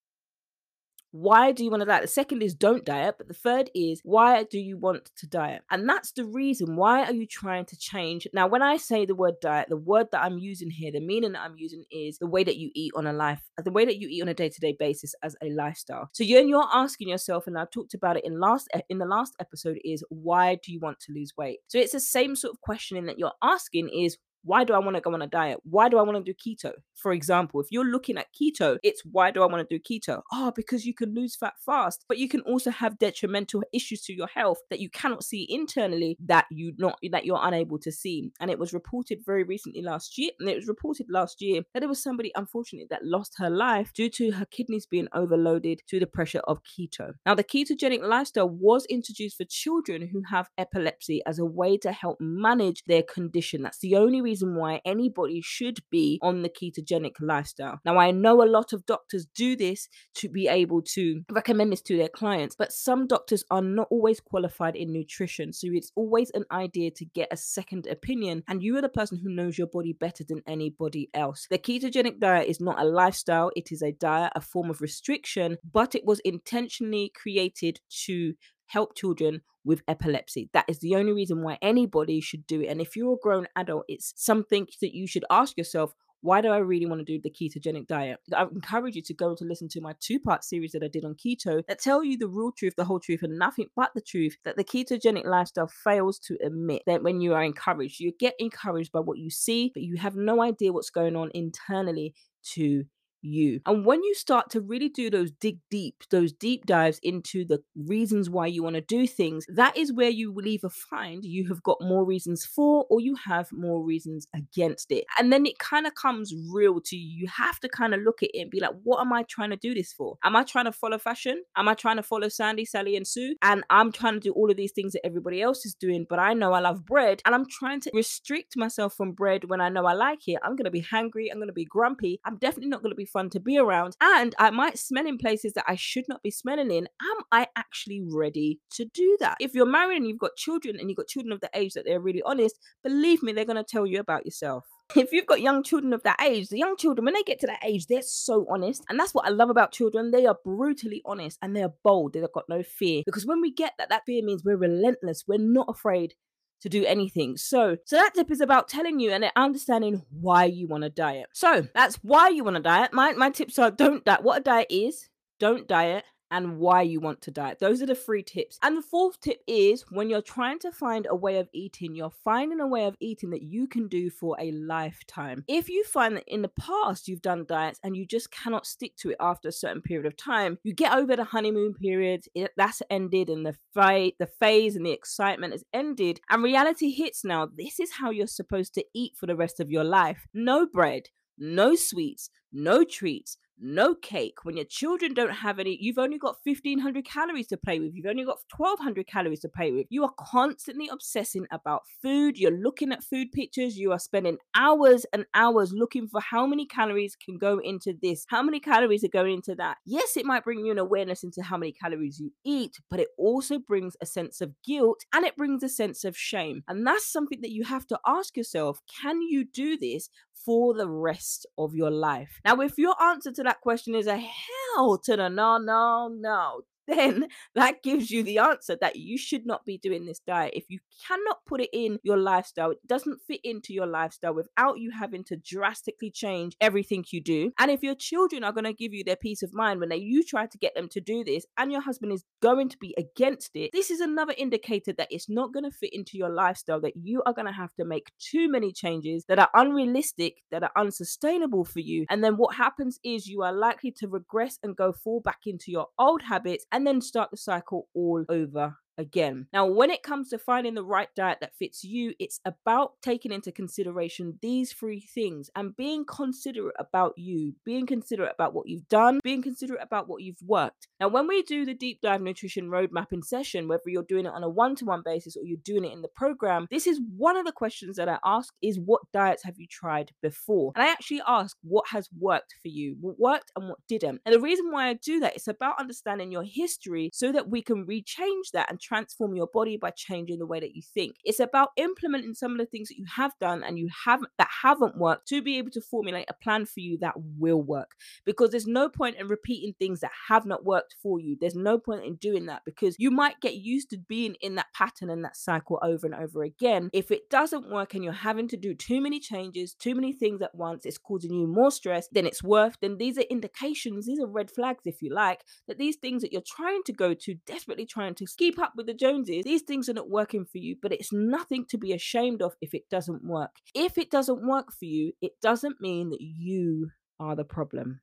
Why 1.11 1.51
do 1.51 1.63
you 1.63 1.69
want 1.69 1.81
to 1.81 1.85
diet? 1.85 2.01
The 2.01 2.07
second 2.07 2.41
is 2.41 2.53
don't 2.53 2.85
diet, 2.85 3.15
but 3.17 3.27
the 3.27 3.33
third 3.33 3.69
is 3.75 3.99
why 4.03 4.43
do 4.43 4.57
you 4.57 4.77
want 4.77 5.11
to 5.17 5.27
diet? 5.27 5.63
And 5.69 5.87
that's 5.87 6.13
the 6.13 6.25
reason. 6.25 6.77
Why 6.77 7.03
are 7.03 7.13
you 7.13 7.27
trying 7.27 7.65
to 7.65 7.77
change? 7.77 8.27
Now, 8.33 8.47
when 8.47 8.61
I 8.61 8.77
say 8.77 9.05
the 9.05 9.15
word 9.15 9.35
diet, 9.41 9.67
the 9.69 9.75
word 9.77 10.07
that 10.11 10.23
I'm 10.23 10.39
using 10.39 10.69
here, 10.69 10.91
the 10.91 11.01
meaning 11.01 11.33
that 11.33 11.41
I'm 11.41 11.57
using 11.57 11.83
is 11.91 12.17
the 12.17 12.27
way 12.27 12.43
that 12.45 12.57
you 12.57 12.71
eat 12.75 12.93
on 12.95 13.07
a 13.07 13.13
life, 13.13 13.41
the 13.61 13.71
way 13.71 13.83
that 13.85 13.97
you 13.97 14.07
eat 14.09 14.21
on 14.21 14.29
a 14.29 14.33
day-to-day 14.33 14.77
basis 14.79 15.13
as 15.21 15.35
a 15.43 15.49
lifestyle. 15.49 16.09
So 16.13 16.23
you're, 16.23 16.41
you're 16.41 16.67
asking 16.73 17.09
yourself, 17.09 17.45
and 17.45 17.57
I 17.57 17.65
talked 17.65 17.93
about 17.93 18.17
it 18.17 18.25
in 18.25 18.39
last 18.39 18.69
in 18.89 18.97
the 18.97 19.05
last 19.05 19.33
episode, 19.39 19.79
is 19.83 20.03
why 20.09 20.55
do 20.63 20.71
you 20.71 20.79
want 20.79 20.99
to 21.01 21.13
lose 21.13 21.33
weight? 21.37 21.59
So 21.67 21.77
it's 21.77 21.91
the 21.91 21.99
same 21.99 22.35
sort 22.35 22.53
of 22.53 22.61
questioning 22.61 23.05
that 23.07 23.19
you're 23.19 23.33
asking 23.43 23.89
is 23.89 24.17
why 24.43 24.63
do 24.63 24.73
I 24.73 24.79
want 24.79 24.95
to 24.95 25.01
go 25.01 25.13
on 25.13 25.21
a 25.21 25.27
diet? 25.27 25.59
Why 25.63 25.87
do 25.87 25.97
I 25.99 26.01
want 26.01 26.17
to 26.17 26.23
do 26.23 26.33
keto? 26.33 26.73
For 27.01 27.13
example, 27.13 27.59
if 27.59 27.67
you're 27.71 27.85
looking 27.85 28.17
at 28.17 28.27
keto, 28.39 28.77
it's 28.83 29.01
why 29.03 29.31
do 29.31 29.41
I 29.41 29.47
want 29.47 29.67
to 29.67 29.77
do 29.77 29.81
keto? 29.81 30.21
Oh, 30.31 30.51
because 30.55 30.85
you 30.85 30.93
can 30.93 31.15
lose 31.15 31.35
fat 31.35 31.53
fast, 31.65 32.05
but 32.07 32.19
you 32.19 32.29
can 32.29 32.41
also 32.41 32.69
have 32.69 32.99
detrimental 32.99 33.63
issues 33.73 34.01
to 34.03 34.13
your 34.13 34.27
health 34.27 34.59
that 34.69 34.79
you 34.79 34.89
cannot 34.89 35.23
see 35.23 35.47
internally 35.49 36.15
that 36.25 36.45
you 36.51 36.73
not 36.77 36.99
that 37.11 37.25
you're 37.25 37.39
unable 37.41 37.79
to 37.79 37.91
see. 37.91 38.31
And 38.39 38.51
it 38.51 38.59
was 38.59 38.71
reported 38.71 39.19
very 39.25 39.43
recently 39.43 39.81
last 39.81 40.17
year, 40.17 40.29
and 40.39 40.47
it 40.47 40.55
was 40.55 40.67
reported 40.67 41.07
last 41.09 41.41
year 41.41 41.63
that 41.73 41.79
there 41.79 41.89
was 41.89 42.03
somebody 42.03 42.31
unfortunately 42.35 42.87
that 42.91 43.03
lost 43.03 43.35
her 43.39 43.49
life 43.49 43.91
due 43.93 44.09
to 44.09 44.31
her 44.31 44.45
kidneys 44.45 44.85
being 44.85 45.07
overloaded 45.13 45.81
to 45.87 45.99
the 45.99 46.05
pressure 46.05 46.41
of 46.47 46.61
keto. 46.63 47.13
Now, 47.25 47.33
the 47.33 47.43
ketogenic 47.43 48.07
lifestyle 48.07 48.49
was 48.49 48.85
introduced 48.85 49.37
for 49.37 49.45
children 49.45 50.09
who 50.11 50.21
have 50.29 50.49
epilepsy 50.57 51.23
as 51.25 51.39
a 51.39 51.45
way 51.45 51.77
to 51.77 51.91
help 51.91 52.17
manage 52.19 52.83
their 52.85 53.03
condition. 53.03 53.63
That's 53.63 53.79
the 53.79 53.95
only 53.95 54.21
reason 54.21 54.55
why 54.55 54.81
anybody 54.85 55.41
should 55.41 55.79
be 55.89 56.19
on 56.21 56.43
the 56.43 56.49
ketogenic 56.49 56.90
lifestyle. 57.19 57.79
Now, 57.85 57.97
I 57.97 58.11
know 58.11 58.43
a 58.43 58.45
lot 58.45 58.73
of 58.73 58.85
doctors 58.85 59.25
do 59.33 59.55
this 59.55 59.87
to 60.15 60.29
be 60.29 60.47
able 60.47 60.81
to 60.93 61.21
recommend 61.31 61.71
this 61.71 61.81
to 61.83 61.97
their 61.97 62.09
clients, 62.09 62.55
but 62.57 62.71
some 62.71 63.07
doctors 63.07 63.43
are 63.49 63.61
not 63.61 63.87
always 63.89 64.19
qualified 64.19 64.75
in 64.75 64.91
nutrition. 64.91 65.53
So 65.53 65.67
it's 65.71 65.91
always 65.95 66.31
an 66.31 66.45
idea 66.51 66.91
to 66.91 67.05
get 67.05 67.29
a 67.31 67.37
second 67.37 67.87
opinion, 67.87 68.43
and 68.47 68.63
you 68.63 68.77
are 68.77 68.81
the 68.81 68.89
person 68.89 69.19
who 69.21 69.33
knows 69.33 69.57
your 69.57 69.67
body 69.67 69.93
better 69.93 70.23
than 70.27 70.41
anybody 70.47 71.09
else. 71.13 71.47
The 71.49 71.57
ketogenic 71.57 72.19
diet 72.19 72.47
is 72.47 72.59
not 72.59 72.79
a 72.79 72.85
lifestyle, 72.85 73.51
it 73.55 73.71
is 73.71 73.81
a 73.81 73.91
diet, 73.91 74.33
a 74.35 74.41
form 74.41 74.69
of 74.69 74.81
restriction, 74.81 75.57
but 75.71 75.95
it 75.95 76.05
was 76.05 76.19
intentionally 76.19 77.11
created 77.15 77.79
to 78.05 78.33
help 78.67 78.95
children 78.95 79.41
with 79.63 79.83
epilepsy. 79.87 80.49
That 80.53 80.65
is 80.67 80.79
the 80.79 80.95
only 80.95 81.13
reason 81.13 81.43
why 81.43 81.57
anybody 81.61 82.21
should 82.21 82.47
do 82.47 82.61
it. 82.61 82.67
And 82.67 82.81
if 82.81 82.95
you're 82.95 83.13
a 83.13 83.21
grown 83.21 83.47
adult, 83.55 83.85
it's 83.87 84.13
something 84.15 84.67
that 84.81 84.95
you 84.95 85.07
should 85.07 85.25
ask 85.29 85.57
yourself 85.57 85.93
why 86.21 86.41
do 86.41 86.49
I 86.49 86.57
really 86.57 86.85
want 86.85 86.99
to 86.99 87.05
do 87.05 87.19
the 87.21 87.29
ketogenic 87.29 87.87
diet? 87.87 88.19
I 88.35 88.43
encourage 88.43 88.95
you 88.95 89.01
to 89.03 89.13
go 89.13 89.35
to 89.35 89.43
listen 89.43 89.67
to 89.69 89.81
my 89.81 89.95
two 89.99 90.19
part 90.19 90.43
series 90.43 90.71
that 90.71 90.83
I 90.83 90.87
did 90.87 91.03
on 91.03 91.15
keto 91.15 91.63
that 91.67 91.79
tell 91.79 92.03
you 92.03 92.17
the 92.17 92.27
real 92.27 92.51
truth, 92.51 92.75
the 92.77 92.85
whole 92.85 92.99
truth, 92.99 93.23
and 93.23 93.37
nothing 93.37 93.67
but 93.75 93.91
the 93.95 94.01
truth 94.01 94.37
that 94.45 94.55
the 94.55 94.63
ketogenic 94.63 95.25
lifestyle 95.25 95.71
fails 95.83 96.19
to 96.19 96.37
admit 96.43 96.83
that 96.85 97.03
when 97.03 97.21
you 97.21 97.33
are 97.33 97.43
encouraged, 97.43 97.99
you 97.99 98.11
get 98.19 98.35
encouraged 98.39 98.91
by 98.91 98.99
what 98.99 99.17
you 99.17 99.29
see, 99.29 99.71
but 99.73 99.83
you 99.83 99.97
have 99.97 100.15
no 100.15 100.41
idea 100.41 100.71
what's 100.71 100.89
going 100.89 101.15
on 101.15 101.31
internally 101.33 102.13
to 102.53 102.85
you. 103.21 103.61
And 103.65 103.85
when 103.85 104.03
you 104.03 104.13
start 104.13 104.49
to 104.51 104.61
really 104.61 104.89
do 104.89 105.09
those 105.09 105.31
dig 105.31 105.59
deep, 105.69 106.03
those 106.09 106.33
deep 106.33 106.65
dives 106.65 106.99
into 107.03 107.45
the 107.45 107.61
reasons 107.75 108.29
why 108.29 108.47
you 108.47 108.63
want 108.63 108.75
to 108.75 108.81
do 108.81 109.07
things, 109.07 109.45
that 109.47 109.77
is 109.77 109.93
where 109.93 110.09
you 110.09 110.31
will 110.31 110.47
either 110.47 110.69
find 110.69 111.23
you 111.23 111.47
have 111.47 111.63
got 111.63 111.77
more 111.81 112.05
reasons 112.05 112.45
for 112.45 112.85
or 112.89 112.99
you 112.99 113.15
have 113.15 113.51
more 113.51 113.83
reasons 113.83 114.27
against 114.35 114.91
it. 114.91 115.05
And 115.17 115.31
then 115.31 115.45
it 115.45 115.59
kind 115.59 115.87
of 115.87 115.95
comes 115.95 116.33
real 116.51 116.79
to 116.81 116.95
you. 116.95 117.21
You 117.21 117.27
have 117.27 117.59
to 117.61 117.69
kind 117.69 117.93
of 117.93 118.01
look 118.01 118.23
at 118.23 118.29
it 118.33 118.41
and 118.41 118.51
be 118.51 118.59
like, 118.59 118.73
what 118.83 119.01
am 119.01 119.13
I 119.13 119.23
trying 119.23 119.51
to 119.51 119.57
do 119.57 119.73
this 119.73 119.93
for? 119.93 120.17
Am 120.23 120.35
I 120.35 120.43
trying 120.43 120.65
to 120.65 120.71
follow 120.71 120.97
fashion? 120.97 121.43
Am 121.55 121.67
I 121.67 121.73
trying 121.73 121.97
to 121.97 122.03
follow 122.03 122.29
Sandy, 122.29 122.65
Sally, 122.65 122.95
and 122.95 123.07
Sue? 123.07 123.35
And 123.41 123.63
I'm 123.69 123.91
trying 123.91 124.13
to 124.13 124.19
do 124.19 124.31
all 124.33 124.49
of 124.49 124.57
these 124.57 124.71
things 124.71 124.93
that 124.93 125.05
everybody 125.05 125.41
else 125.41 125.65
is 125.65 125.73
doing, 125.73 126.05
but 126.09 126.19
I 126.19 126.33
know 126.33 126.53
I 126.53 126.59
love 126.59 126.85
bread 126.85 127.21
and 127.25 127.35
I'm 127.35 127.45
trying 127.49 127.81
to 127.81 127.91
restrict 127.93 128.57
myself 128.57 128.93
from 128.95 129.11
bread 129.11 129.49
when 129.49 129.61
I 129.61 129.69
know 129.69 129.85
I 129.85 129.93
like 129.93 130.27
it. 130.27 130.39
I'm 130.43 130.55
going 130.55 130.65
to 130.65 130.71
be 130.71 130.81
hungry. 130.81 131.29
I'm 131.29 131.37
going 131.37 131.47
to 131.47 131.53
be 131.53 131.65
grumpy. 131.65 132.19
I'm 132.25 132.37
definitely 132.37 132.69
not 132.69 132.81
going 132.81 132.91
to 132.91 132.95
be 132.95 133.05
fun 133.11 133.29
to 133.31 133.39
be 133.39 133.57
around. 133.57 133.95
And 134.01 134.35
I 134.39 134.49
might 134.49 134.77
smell 134.77 135.05
in 135.05 135.17
places 135.17 135.53
that 135.53 135.65
I 135.67 135.75
should 135.75 136.05
not 136.07 136.23
be 136.23 136.31
smelling 136.31 136.71
in. 136.71 136.87
Am 137.01 137.23
I 137.31 137.47
actually 137.55 138.01
ready 138.01 138.59
to 138.71 138.85
do 138.85 139.17
that? 139.19 139.37
If 139.39 139.53
you're 139.53 139.65
married 139.65 139.97
and 139.97 140.07
you've 140.07 140.19
got 140.19 140.35
children 140.35 140.77
and 140.79 140.89
you've 140.89 140.97
got 140.97 141.07
children 141.07 141.31
of 141.31 141.41
the 141.41 141.49
age 141.53 141.73
that 141.73 141.85
they're 141.85 141.99
really 141.99 142.23
honest, 142.25 142.57
believe 142.83 143.23
me, 143.23 143.31
they're 143.31 143.45
going 143.45 143.57
to 143.57 143.63
tell 143.63 143.85
you 143.85 143.99
about 143.99 144.25
yourself 144.25 144.65
if 144.95 145.11
you've 145.11 145.25
got 145.25 145.41
young 145.41 145.63
children 145.63 145.93
of 145.93 146.03
that 146.03 146.21
age, 146.21 146.49
the 146.49 146.57
young 146.57 146.75
children, 146.77 147.05
when 147.05 147.13
they 147.13 147.23
get 147.23 147.39
to 147.39 147.47
that 147.47 147.63
age, 147.65 147.87
they're 147.87 148.01
so 148.01 148.45
honest. 148.49 148.83
And 148.89 148.99
that's 148.99 149.13
what 149.13 149.25
I 149.25 149.29
love 149.29 149.49
about 149.49 149.71
children. 149.71 150.11
They 150.11 150.25
are 150.25 150.37
brutally 150.43 151.01
honest 151.05 151.37
and 151.41 151.55
they're 151.55 151.73
bold. 151.83 152.13
They've 152.13 152.31
got 152.33 152.49
no 152.49 152.63
fear. 152.63 153.03
Because 153.05 153.25
when 153.25 153.41
we 153.41 153.51
get 153.51 153.73
that, 153.77 153.89
that 153.89 154.03
fear 154.05 154.23
means 154.23 154.43
we're 154.43 154.57
relentless. 154.57 155.23
We're 155.27 155.39
not 155.39 155.67
afraid 155.69 156.15
to 156.61 156.69
do 156.69 156.85
anything. 156.85 157.37
So, 157.37 157.77
so 157.85 157.95
that 157.95 158.13
tip 158.13 158.31
is 158.31 158.41
about 158.41 158.67
telling 158.67 158.99
you 158.99 159.11
and 159.11 159.25
understanding 159.35 160.03
why 160.09 160.45
you 160.45 160.67
want 160.67 160.83
to 160.83 160.89
diet. 160.89 161.27
So 161.33 161.67
that's 161.73 161.95
why 161.97 162.29
you 162.29 162.43
want 162.43 162.55
to 162.57 162.61
diet. 162.61 162.93
My 162.93 163.13
my 163.13 163.29
tips 163.29 163.59
are 163.59 163.71
don't 163.71 164.03
diet. 164.05 164.23
What 164.23 164.39
a 164.39 164.43
diet 164.43 164.67
is, 164.69 165.09
don't 165.39 165.67
diet, 165.67 166.05
and 166.31 166.57
why 166.57 166.81
you 166.81 166.99
want 166.99 167.21
to 167.21 167.31
diet. 167.31 167.59
Those 167.59 167.81
are 167.81 167.85
the 167.85 167.93
three 167.93 168.23
tips. 168.23 168.57
And 168.63 168.77
the 168.77 168.81
fourth 168.81 169.19
tip 169.19 169.41
is 169.45 169.83
when 169.91 170.09
you're 170.09 170.21
trying 170.21 170.59
to 170.59 170.71
find 170.71 171.05
a 171.09 171.15
way 171.15 171.37
of 171.37 171.49
eating, 171.53 171.93
you're 171.93 172.09
finding 172.09 172.61
a 172.61 172.67
way 172.67 172.85
of 172.85 172.95
eating 172.99 173.29
that 173.31 173.43
you 173.43 173.67
can 173.67 173.87
do 173.87 174.09
for 174.09 174.37
a 174.39 174.51
lifetime. 174.51 175.43
If 175.47 175.69
you 175.69 175.83
find 175.83 176.15
that 176.15 176.23
in 176.27 176.41
the 176.41 176.47
past 176.47 177.07
you've 177.07 177.21
done 177.21 177.45
diets 177.47 177.79
and 177.83 177.95
you 177.95 178.05
just 178.05 178.31
cannot 178.31 178.65
stick 178.65 178.95
to 178.97 179.11
it 179.11 179.17
after 179.19 179.49
a 179.49 179.51
certain 179.51 179.81
period 179.81 180.05
of 180.05 180.15
time, 180.15 180.57
you 180.63 180.73
get 180.73 180.93
over 180.93 181.15
the 181.15 181.25
honeymoon 181.25 181.73
period, 181.73 182.25
it, 182.33 182.51
that's 182.55 182.81
ended, 182.89 183.29
and 183.29 183.45
the 183.45 183.55
fight, 183.73 184.15
the 184.17 184.27
phase 184.27 184.75
and 184.75 184.85
the 184.85 184.91
excitement 184.91 185.53
has 185.53 185.65
ended, 185.73 186.21
and 186.29 186.43
reality 186.43 186.91
hits 186.91 187.25
now. 187.25 187.45
This 187.45 187.79
is 187.79 187.91
how 187.91 188.09
you're 188.09 188.27
supposed 188.27 188.73
to 188.75 188.85
eat 188.93 189.13
for 189.17 189.25
the 189.25 189.35
rest 189.35 189.59
of 189.59 189.69
your 189.69 189.83
life. 189.83 190.27
No 190.33 190.65
bread, 190.65 191.09
no 191.37 191.75
sweets, 191.75 192.29
no 192.53 192.83
treats, 192.83 193.37
no 193.61 193.95
cake. 193.95 194.39
When 194.43 194.57
your 194.57 194.65
children 194.65 195.13
don't 195.13 195.31
have 195.31 195.59
any, 195.59 195.77
you've 195.79 195.97
only 195.97 196.17
got 196.17 196.37
1500 196.43 197.05
calories 197.05 197.47
to 197.47 197.57
play 197.57 197.79
with. 197.79 197.93
You've 197.93 198.07
only 198.07 198.25
got 198.25 198.39
1200 198.55 199.07
calories 199.07 199.41
to 199.41 199.49
play 199.49 199.71
with. 199.71 199.87
You 199.89 200.03
are 200.03 200.13
constantly 200.19 200.89
obsessing 200.91 201.45
about 201.51 201.83
food. 202.01 202.37
You're 202.37 202.51
looking 202.51 202.91
at 202.91 203.03
food 203.03 203.31
pictures. 203.31 203.77
You 203.77 203.91
are 203.91 203.99
spending 203.99 204.37
hours 204.55 205.05
and 205.13 205.25
hours 205.33 205.71
looking 205.73 206.07
for 206.07 206.21
how 206.21 206.47
many 206.47 206.65
calories 206.65 207.15
can 207.15 207.37
go 207.37 207.59
into 207.59 207.93
this, 208.01 208.25
how 208.29 208.41
many 208.41 208.59
calories 208.59 209.03
are 209.03 209.09
going 209.09 209.35
into 209.35 209.55
that. 209.55 209.77
Yes, 209.85 210.17
it 210.17 210.25
might 210.25 210.43
bring 210.43 210.65
you 210.65 210.71
an 210.71 210.79
awareness 210.79 211.23
into 211.23 211.43
how 211.43 211.57
many 211.57 211.71
calories 211.71 212.19
you 212.19 212.31
eat, 212.43 212.77
but 212.89 212.99
it 212.99 213.09
also 213.17 213.59
brings 213.59 213.95
a 214.01 214.05
sense 214.05 214.41
of 214.41 214.53
guilt 214.65 215.01
and 215.13 215.25
it 215.25 215.37
brings 215.37 215.63
a 215.63 215.69
sense 215.69 216.03
of 216.03 216.17
shame. 216.17 216.63
And 216.67 216.85
that's 216.85 217.11
something 217.11 217.41
that 217.41 217.51
you 217.51 217.65
have 217.65 217.85
to 217.87 217.99
ask 218.07 218.35
yourself 218.35 218.79
can 219.01 219.21
you 219.21 219.45
do 219.45 219.77
this 219.77 220.09
for 220.45 220.73
the 220.73 220.89
rest 220.89 221.45
of 221.57 221.75
your 221.75 221.91
life? 221.91 222.39
Now, 222.45 222.59
if 222.61 222.77
your 222.77 223.01
answer 223.01 223.31
to 223.31 223.43
that 223.43 223.50
question 223.59 223.95
is 223.95 224.07
a 224.07 224.17
hell 224.17 224.97
to 224.99 225.17
the 225.17 225.29
no, 225.29 225.57
no, 225.57 226.07
no, 226.07 226.61
then 226.91 227.27
that 227.55 227.83
gives 227.83 228.11
you 228.11 228.23
the 228.23 228.39
answer 228.39 228.77
that 228.81 228.95
you 228.95 229.17
should 229.17 229.45
not 229.45 229.65
be 229.65 229.77
doing 229.77 230.05
this 230.05 230.19
diet. 230.25 230.53
If 230.55 230.65
you 230.69 230.79
cannot 231.07 231.37
put 231.47 231.61
it 231.61 231.69
in 231.73 231.99
your 232.03 232.17
lifestyle, 232.17 232.71
it 232.71 232.85
doesn't 232.87 233.21
fit 233.27 233.39
into 233.43 233.73
your 233.73 233.87
lifestyle 233.87 234.33
without 234.33 234.79
you 234.79 234.91
having 234.91 235.23
to 235.25 235.37
drastically 235.37 236.11
change 236.11 236.55
everything 236.59 237.05
you 237.11 237.21
do. 237.21 237.51
And 237.59 237.71
if 237.71 237.83
your 237.83 237.95
children 237.95 238.43
are 238.43 238.51
going 238.51 238.65
to 238.65 238.73
give 238.73 238.93
you 238.93 239.03
their 239.03 239.15
peace 239.15 239.43
of 239.43 239.53
mind 239.53 239.79
when 239.79 239.89
they 239.89 239.97
you 239.97 240.23
try 240.23 240.45
to 240.45 240.57
get 240.57 240.75
them 240.75 240.89
to 240.89 241.01
do 241.01 241.23
this 241.23 241.45
and 241.57 241.71
your 241.71 241.81
husband 241.81 242.11
is 242.11 242.23
going 242.41 242.69
to 242.69 242.77
be 242.77 242.93
against 242.97 243.51
it, 243.55 243.71
this 243.73 243.91
is 243.91 244.01
another 244.01 244.33
indicator 244.37 244.93
that 244.93 245.07
it's 245.09 245.29
not 245.29 245.53
going 245.53 245.63
to 245.63 245.71
fit 245.71 245.93
into 245.93 246.17
your 246.17 246.29
lifestyle, 246.29 246.81
that 246.81 246.93
you 246.95 247.21
are 247.25 247.33
going 247.33 247.47
to 247.47 247.53
have 247.53 247.73
to 247.75 247.85
make 247.85 248.11
too 248.19 248.49
many 248.49 248.71
changes 248.71 249.25
that 249.27 249.39
are 249.39 249.49
unrealistic, 249.53 250.37
that 250.51 250.63
are 250.63 250.71
unsustainable 250.75 251.63
for 251.63 251.79
you. 251.79 252.05
And 252.09 252.23
then 252.23 252.37
what 252.37 252.55
happens 252.55 252.99
is 253.03 253.27
you 253.27 253.43
are 253.43 253.53
likely 253.53 253.91
to 253.97 254.07
regress 254.07 254.57
and 254.63 254.75
go 254.75 254.91
fall 254.91 255.21
back 255.21 255.39
into 255.45 255.71
your 255.71 255.87
old 255.97 256.21
habits 256.23 256.65
and 256.71 256.80
then 256.85 257.01
start 257.01 257.31
the 257.31 257.37
cycle 257.37 257.87
all 257.93 258.25
over 258.29 258.75
again. 258.97 259.47
Now, 259.53 259.65
when 259.65 259.89
it 259.89 260.03
comes 260.03 260.29
to 260.29 260.37
finding 260.37 260.75
the 260.75 260.83
right 260.83 261.09
diet 261.15 261.39
that 261.41 261.55
fits 261.55 261.83
you, 261.83 262.13
it's 262.19 262.39
about 262.45 262.93
taking 263.01 263.31
into 263.31 263.51
consideration 263.51 264.39
these 264.41 264.73
three 264.73 264.99
things 264.99 265.49
and 265.55 265.75
being 265.75 266.05
considerate 266.05 266.75
about 266.79 267.13
you, 267.17 267.53
being 267.65 267.85
considerate 267.85 268.33
about 268.33 268.53
what 268.53 268.67
you've 268.67 268.87
done, 268.89 269.19
being 269.23 269.41
considerate 269.41 269.81
about 269.81 270.07
what 270.07 270.21
you've 270.21 270.41
worked. 270.45 270.87
Now, 270.99 271.07
when 271.07 271.27
we 271.27 271.41
do 271.43 271.65
the 271.65 271.73
deep 271.73 272.01
dive 272.01 272.21
nutrition 272.21 272.69
roadmap 272.69 273.11
in 273.11 273.23
session, 273.23 273.67
whether 273.67 273.83
you're 273.87 274.03
doing 274.03 274.25
it 274.25 274.33
on 274.33 274.43
a 274.43 274.49
one 274.49 274.75
to 274.77 274.85
one 274.85 275.01
basis 275.03 275.35
or 275.35 275.45
you're 275.45 275.57
doing 275.63 275.85
it 275.85 275.93
in 275.93 276.01
the 276.01 276.07
program, 276.07 276.67
this 276.69 276.87
is 276.87 276.99
one 277.17 277.37
of 277.37 277.45
the 277.45 277.51
questions 277.51 277.97
that 277.97 278.09
I 278.09 278.19
ask 278.25 278.53
is 278.61 278.79
what 278.79 279.01
diets 279.13 279.43
have 279.43 279.55
you 279.57 279.67
tried 279.69 280.11
before? 280.21 280.71
And 280.75 280.83
I 280.83 280.91
actually 280.91 281.21
ask 281.27 281.57
what 281.63 281.87
has 281.89 282.09
worked 282.17 282.55
for 282.61 282.67
you, 282.67 282.97
what 282.99 283.19
worked 283.19 283.51
and 283.55 283.69
what 283.69 283.79
didn't. 283.87 284.21
And 284.25 284.35
the 284.35 284.41
reason 284.41 284.71
why 284.71 284.87
I 284.87 284.93
do 284.93 285.19
that 285.21 285.35
is 285.35 285.47
about 285.47 285.79
understanding 285.79 286.31
your 286.31 286.43
history 286.43 287.09
so 287.13 287.31
that 287.31 287.49
we 287.49 287.61
can 287.61 287.85
rechange 287.85 288.51
that 288.53 288.69
and 288.69 288.80
transform 288.81 289.35
your 289.35 289.47
body 289.47 289.77
by 289.77 289.91
changing 289.91 290.39
the 290.39 290.45
way 290.45 290.59
that 290.59 290.75
you 290.75 290.81
think. 290.81 291.15
It's 291.23 291.39
about 291.39 291.69
implementing 291.77 292.33
some 292.33 292.51
of 292.51 292.57
the 292.57 292.65
things 292.65 292.89
that 292.89 292.97
you 292.97 293.05
have 293.15 293.33
done 293.39 293.63
and 293.63 293.77
you 293.77 293.89
haven't 294.05 294.31
that 294.37 294.49
haven't 294.63 294.97
worked 294.97 295.27
to 295.29 295.41
be 295.41 295.57
able 295.57 295.71
to 295.71 295.81
formulate 295.81 296.29
a 296.29 296.33
plan 296.33 296.65
for 296.65 296.79
you 296.79 296.97
that 296.99 297.13
will 297.37 297.61
work. 297.61 297.91
Because 298.25 298.49
there's 298.49 298.67
no 298.67 298.89
point 298.89 299.17
in 299.17 299.27
repeating 299.27 299.73
things 299.77 299.99
that 300.01 300.11
have 300.27 300.45
not 300.45 300.65
worked 300.65 300.95
for 301.01 301.19
you. 301.19 301.37
There's 301.39 301.55
no 301.55 301.77
point 301.77 302.05
in 302.05 302.15
doing 302.15 302.45
that 302.47 302.63
because 302.65 302.95
you 302.97 303.11
might 303.11 303.39
get 303.41 303.55
used 303.55 303.89
to 303.91 303.97
being 303.97 304.35
in 304.41 304.55
that 304.55 304.73
pattern 304.73 305.09
and 305.09 305.23
that 305.23 305.37
cycle 305.37 305.79
over 305.81 306.05
and 306.05 306.15
over 306.15 306.43
again. 306.43 306.89
If 306.93 307.11
it 307.11 307.29
doesn't 307.29 307.69
work 307.69 307.93
and 307.93 308.03
you're 308.03 308.13
having 308.13 308.47
to 308.49 308.57
do 308.57 308.73
too 308.73 309.01
many 309.01 309.19
changes, 309.19 309.73
too 309.73 309.95
many 309.95 310.13
things 310.13 310.41
at 310.41 310.55
once, 310.55 310.85
it's 310.85 310.97
causing 310.97 311.33
you 311.33 311.47
more 311.47 311.71
stress 311.71 312.07
than 312.07 312.25
it's 312.25 312.43
worth, 312.43 312.77
then 312.81 312.97
these 312.97 313.17
are 313.17 313.21
indications, 313.29 314.05
these 314.05 314.19
are 314.19 314.27
red 314.27 314.51
flags, 314.51 314.83
if 314.85 315.01
you 315.01 315.13
like, 315.13 315.43
that 315.67 315.77
these 315.77 315.97
things 315.97 316.21
that 316.21 316.31
you're 316.31 316.41
trying 316.45 316.83
to 316.83 316.93
go 316.93 317.13
to, 317.13 317.35
desperately 317.45 317.85
trying 317.85 318.15
to 318.15 318.25
keep 318.37 318.59
up 318.59 318.70
with 318.75 318.87
the 318.87 318.93
Joneses, 318.93 319.43
these 319.43 319.61
things 319.61 319.89
are 319.89 319.93
not 319.93 320.09
working 320.09 320.45
for 320.45 320.57
you, 320.57 320.75
but 320.81 320.91
it's 320.91 321.11
nothing 321.11 321.65
to 321.69 321.77
be 321.77 321.93
ashamed 321.93 322.41
of 322.41 322.55
if 322.61 322.73
it 322.73 322.89
doesn't 322.89 323.23
work. 323.23 323.51
If 323.73 323.97
it 323.97 324.11
doesn't 324.11 324.45
work 324.45 324.71
for 324.71 324.85
you, 324.85 325.13
it 325.21 325.33
doesn't 325.41 325.81
mean 325.81 326.09
that 326.09 326.21
you 326.21 326.91
are 327.19 327.35
the 327.35 327.43
problem. 327.43 328.01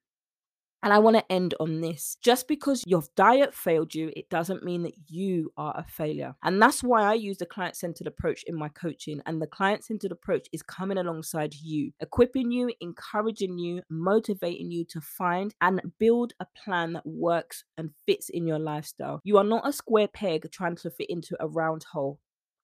And 0.83 0.93
I 0.93 0.99
want 0.99 1.17
to 1.17 1.33
end 1.33 1.55
on 1.59 1.81
this. 1.81 2.17
Just 2.23 2.47
because 2.47 2.85
your 2.87 3.03
diet 3.17 3.55
failed 3.55 3.95
you, 3.95 4.13
it 4.17 4.31
doesn't 4.31 4.63
mean 4.63 4.85
that 4.85 4.95
you 5.09 5.53
are 5.57 5.75
a 5.77 5.85
failure. 5.91 6.35
And 6.43 6.63
that's 6.63 6.83
why 6.83 7.03
I 7.03 7.15
use 7.15 7.39
the 7.39 7.47
client 7.47 7.77
centered 7.77 8.07
approach 8.07 8.45
in 8.47 8.55
my 8.55 8.69
coaching. 8.69 9.21
And 9.27 9.43
the 9.43 9.47
client 9.47 9.85
centered 9.85 10.13
approach 10.13 10.49
is 10.53 10.63
coming 10.63 10.99
alongside 10.99 11.55
you, 11.55 11.93
equipping 12.01 12.53
you, 12.53 12.71
encouraging 12.81 13.59
you, 13.59 13.83
motivating 13.91 14.71
you 14.71 14.85
to 14.87 15.01
find 15.01 15.55
and 15.61 15.81
build 15.99 16.35
a 16.41 16.47
plan 16.65 16.93
that 16.93 17.07
works 17.07 17.65
and 17.77 17.91
fits 18.07 18.29
in 18.29 18.47
your 18.47 18.59
lifestyle. 18.59 19.21
You 19.25 19.39
are 19.39 19.45
not 19.45 19.67
a 19.67 19.73
square 19.73 20.09
peg 20.09 20.51
trying 20.53 20.77
to 20.77 20.91
fit 20.91 21.11
into 21.11 21.37
a 21.41 21.49
round 21.49 21.85
hole 21.93 22.21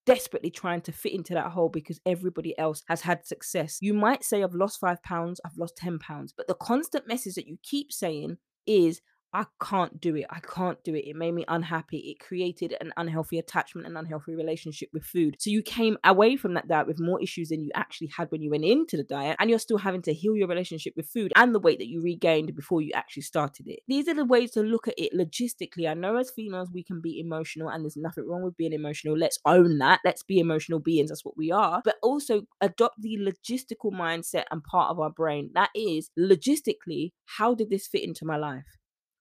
desperately 0.07 0.51
trying 0.51 0.81
to 0.83 0.93
fit 0.93 1.13
into 1.13 1.35
that 1.35 1.51
hole 1.53 1.69
because 1.69 2.01
everybody 2.07 2.57
else 2.59 2.83
has 2.89 3.01
had 3.01 3.27
success. 3.27 3.79
You 3.81 3.95
might 3.95 4.25
say, 4.25 4.43
I've 4.43 4.55
lost 4.55 4.81
five 4.81 5.03
pounds, 5.03 5.41
I've 5.45 5.57
lost 5.57 5.77
10 5.77 5.99
pounds, 5.99 6.33
but 6.37 6.47
the 6.47 6.55
constant 6.55 7.07
message 7.09 7.35
that 7.35 7.47
you 7.47 7.59
keep 7.63 7.93
saying 7.93 8.39
is, 8.67 9.01
I 9.37 9.47
can't 9.61 10.01
do 10.01 10.15
it. 10.15 10.27
I 10.31 10.39
can't 10.39 10.83
do 10.85 10.95
it. 10.95 11.09
It 11.09 11.17
made 11.17 11.33
me 11.33 11.45
unhappy. 11.49 11.99
It 11.99 12.25
created 12.25 12.77
an 12.81 12.93
unhealthy 12.97 13.41
attachment 13.41 13.85
and 13.85 13.99
unhealthy 13.99 14.37
relationship 14.37 14.91
with 14.93 15.03
food. 15.05 15.35
So 15.41 15.51
you 15.51 15.61
came 15.61 15.99
away 16.05 16.37
from 16.37 16.55
that 16.55 16.69
diet 16.69 16.87
with 16.87 17.01
more 17.01 17.21
issues 17.21 17.49
than 17.49 17.65
you 17.65 17.73
actually 17.75 18.13
had 18.17 18.31
when 18.31 18.43
you 18.43 18.51
went 18.51 18.65
into 18.65 18.97
the 18.97 19.03
diet, 19.03 19.37
and 19.41 19.51
you're 19.51 19.59
still 19.59 19.79
having 19.79 20.03
to 20.03 20.15
heal 20.15 20.37
your 20.37 20.47
relationship 20.47 20.93
with 20.97 21.09
food 21.09 21.33
and 21.35 21.53
the 21.53 21.59
weight 21.59 21.81
that 21.81 21.89
you 21.89 22.01
regained 22.01 22.55
before 22.55 22.81
you 22.81 22.93
actually 22.95 23.25
started 23.25 23.67
it. 23.67 23.81
These 23.89 24.07
are 24.07 24.15
the 24.15 24.25
ways 24.25 24.53
to 24.53 24.63
look 24.63 24.87
at 24.87 24.95
it 24.97 25.13
logistically. 25.13 25.91
I 25.91 25.95
know 25.95 26.17
as 26.17 26.31
females 26.31 26.71
we 26.73 26.85
can 26.85 27.01
be 27.01 27.19
emotional, 27.19 27.71
and 27.71 27.85
there's 27.85 27.97
nothing 27.97 28.29
wrong 28.29 28.45
with 28.45 28.57
being 28.57 28.73
emotional. 28.73 29.19
Let's 29.19 29.41
own 29.45 29.79
that. 29.79 29.99
Let's 30.05 30.23
be 30.23 30.39
emotional 30.39 30.79
beings. 30.79 31.11
That's 31.11 31.25
what 31.25 31.37
we 31.37 31.51
are. 31.51 31.83
But 31.85 31.97
also 32.05 32.43
adopt 32.61 33.03
the 33.03 33.19
logistical 33.19 33.91
mindset 33.93 34.45
and 34.53 34.63
part 34.63 34.93
of 34.93 35.01
our 35.01 35.11
brain. 35.11 35.51
That 35.55 35.71
is 35.75 36.11
logistically, 36.17 37.15
how 37.25 37.57
did 37.57 37.71
this 37.71 37.89
fit 37.89 38.05
into 38.05 38.25
my 38.25 38.37
life? 38.37 38.63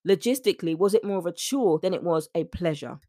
Logistically, 0.08 0.78
was 0.78 0.94
it 0.94 1.04
more 1.06 1.18
of 1.18 1.26
a 1.26 1.32
chore 1.32 1.80
than 1.80 1.94
it 1.94 2.04
was 2.04 2.30
a 2.36 2.44
pleasure? 2.46 3.00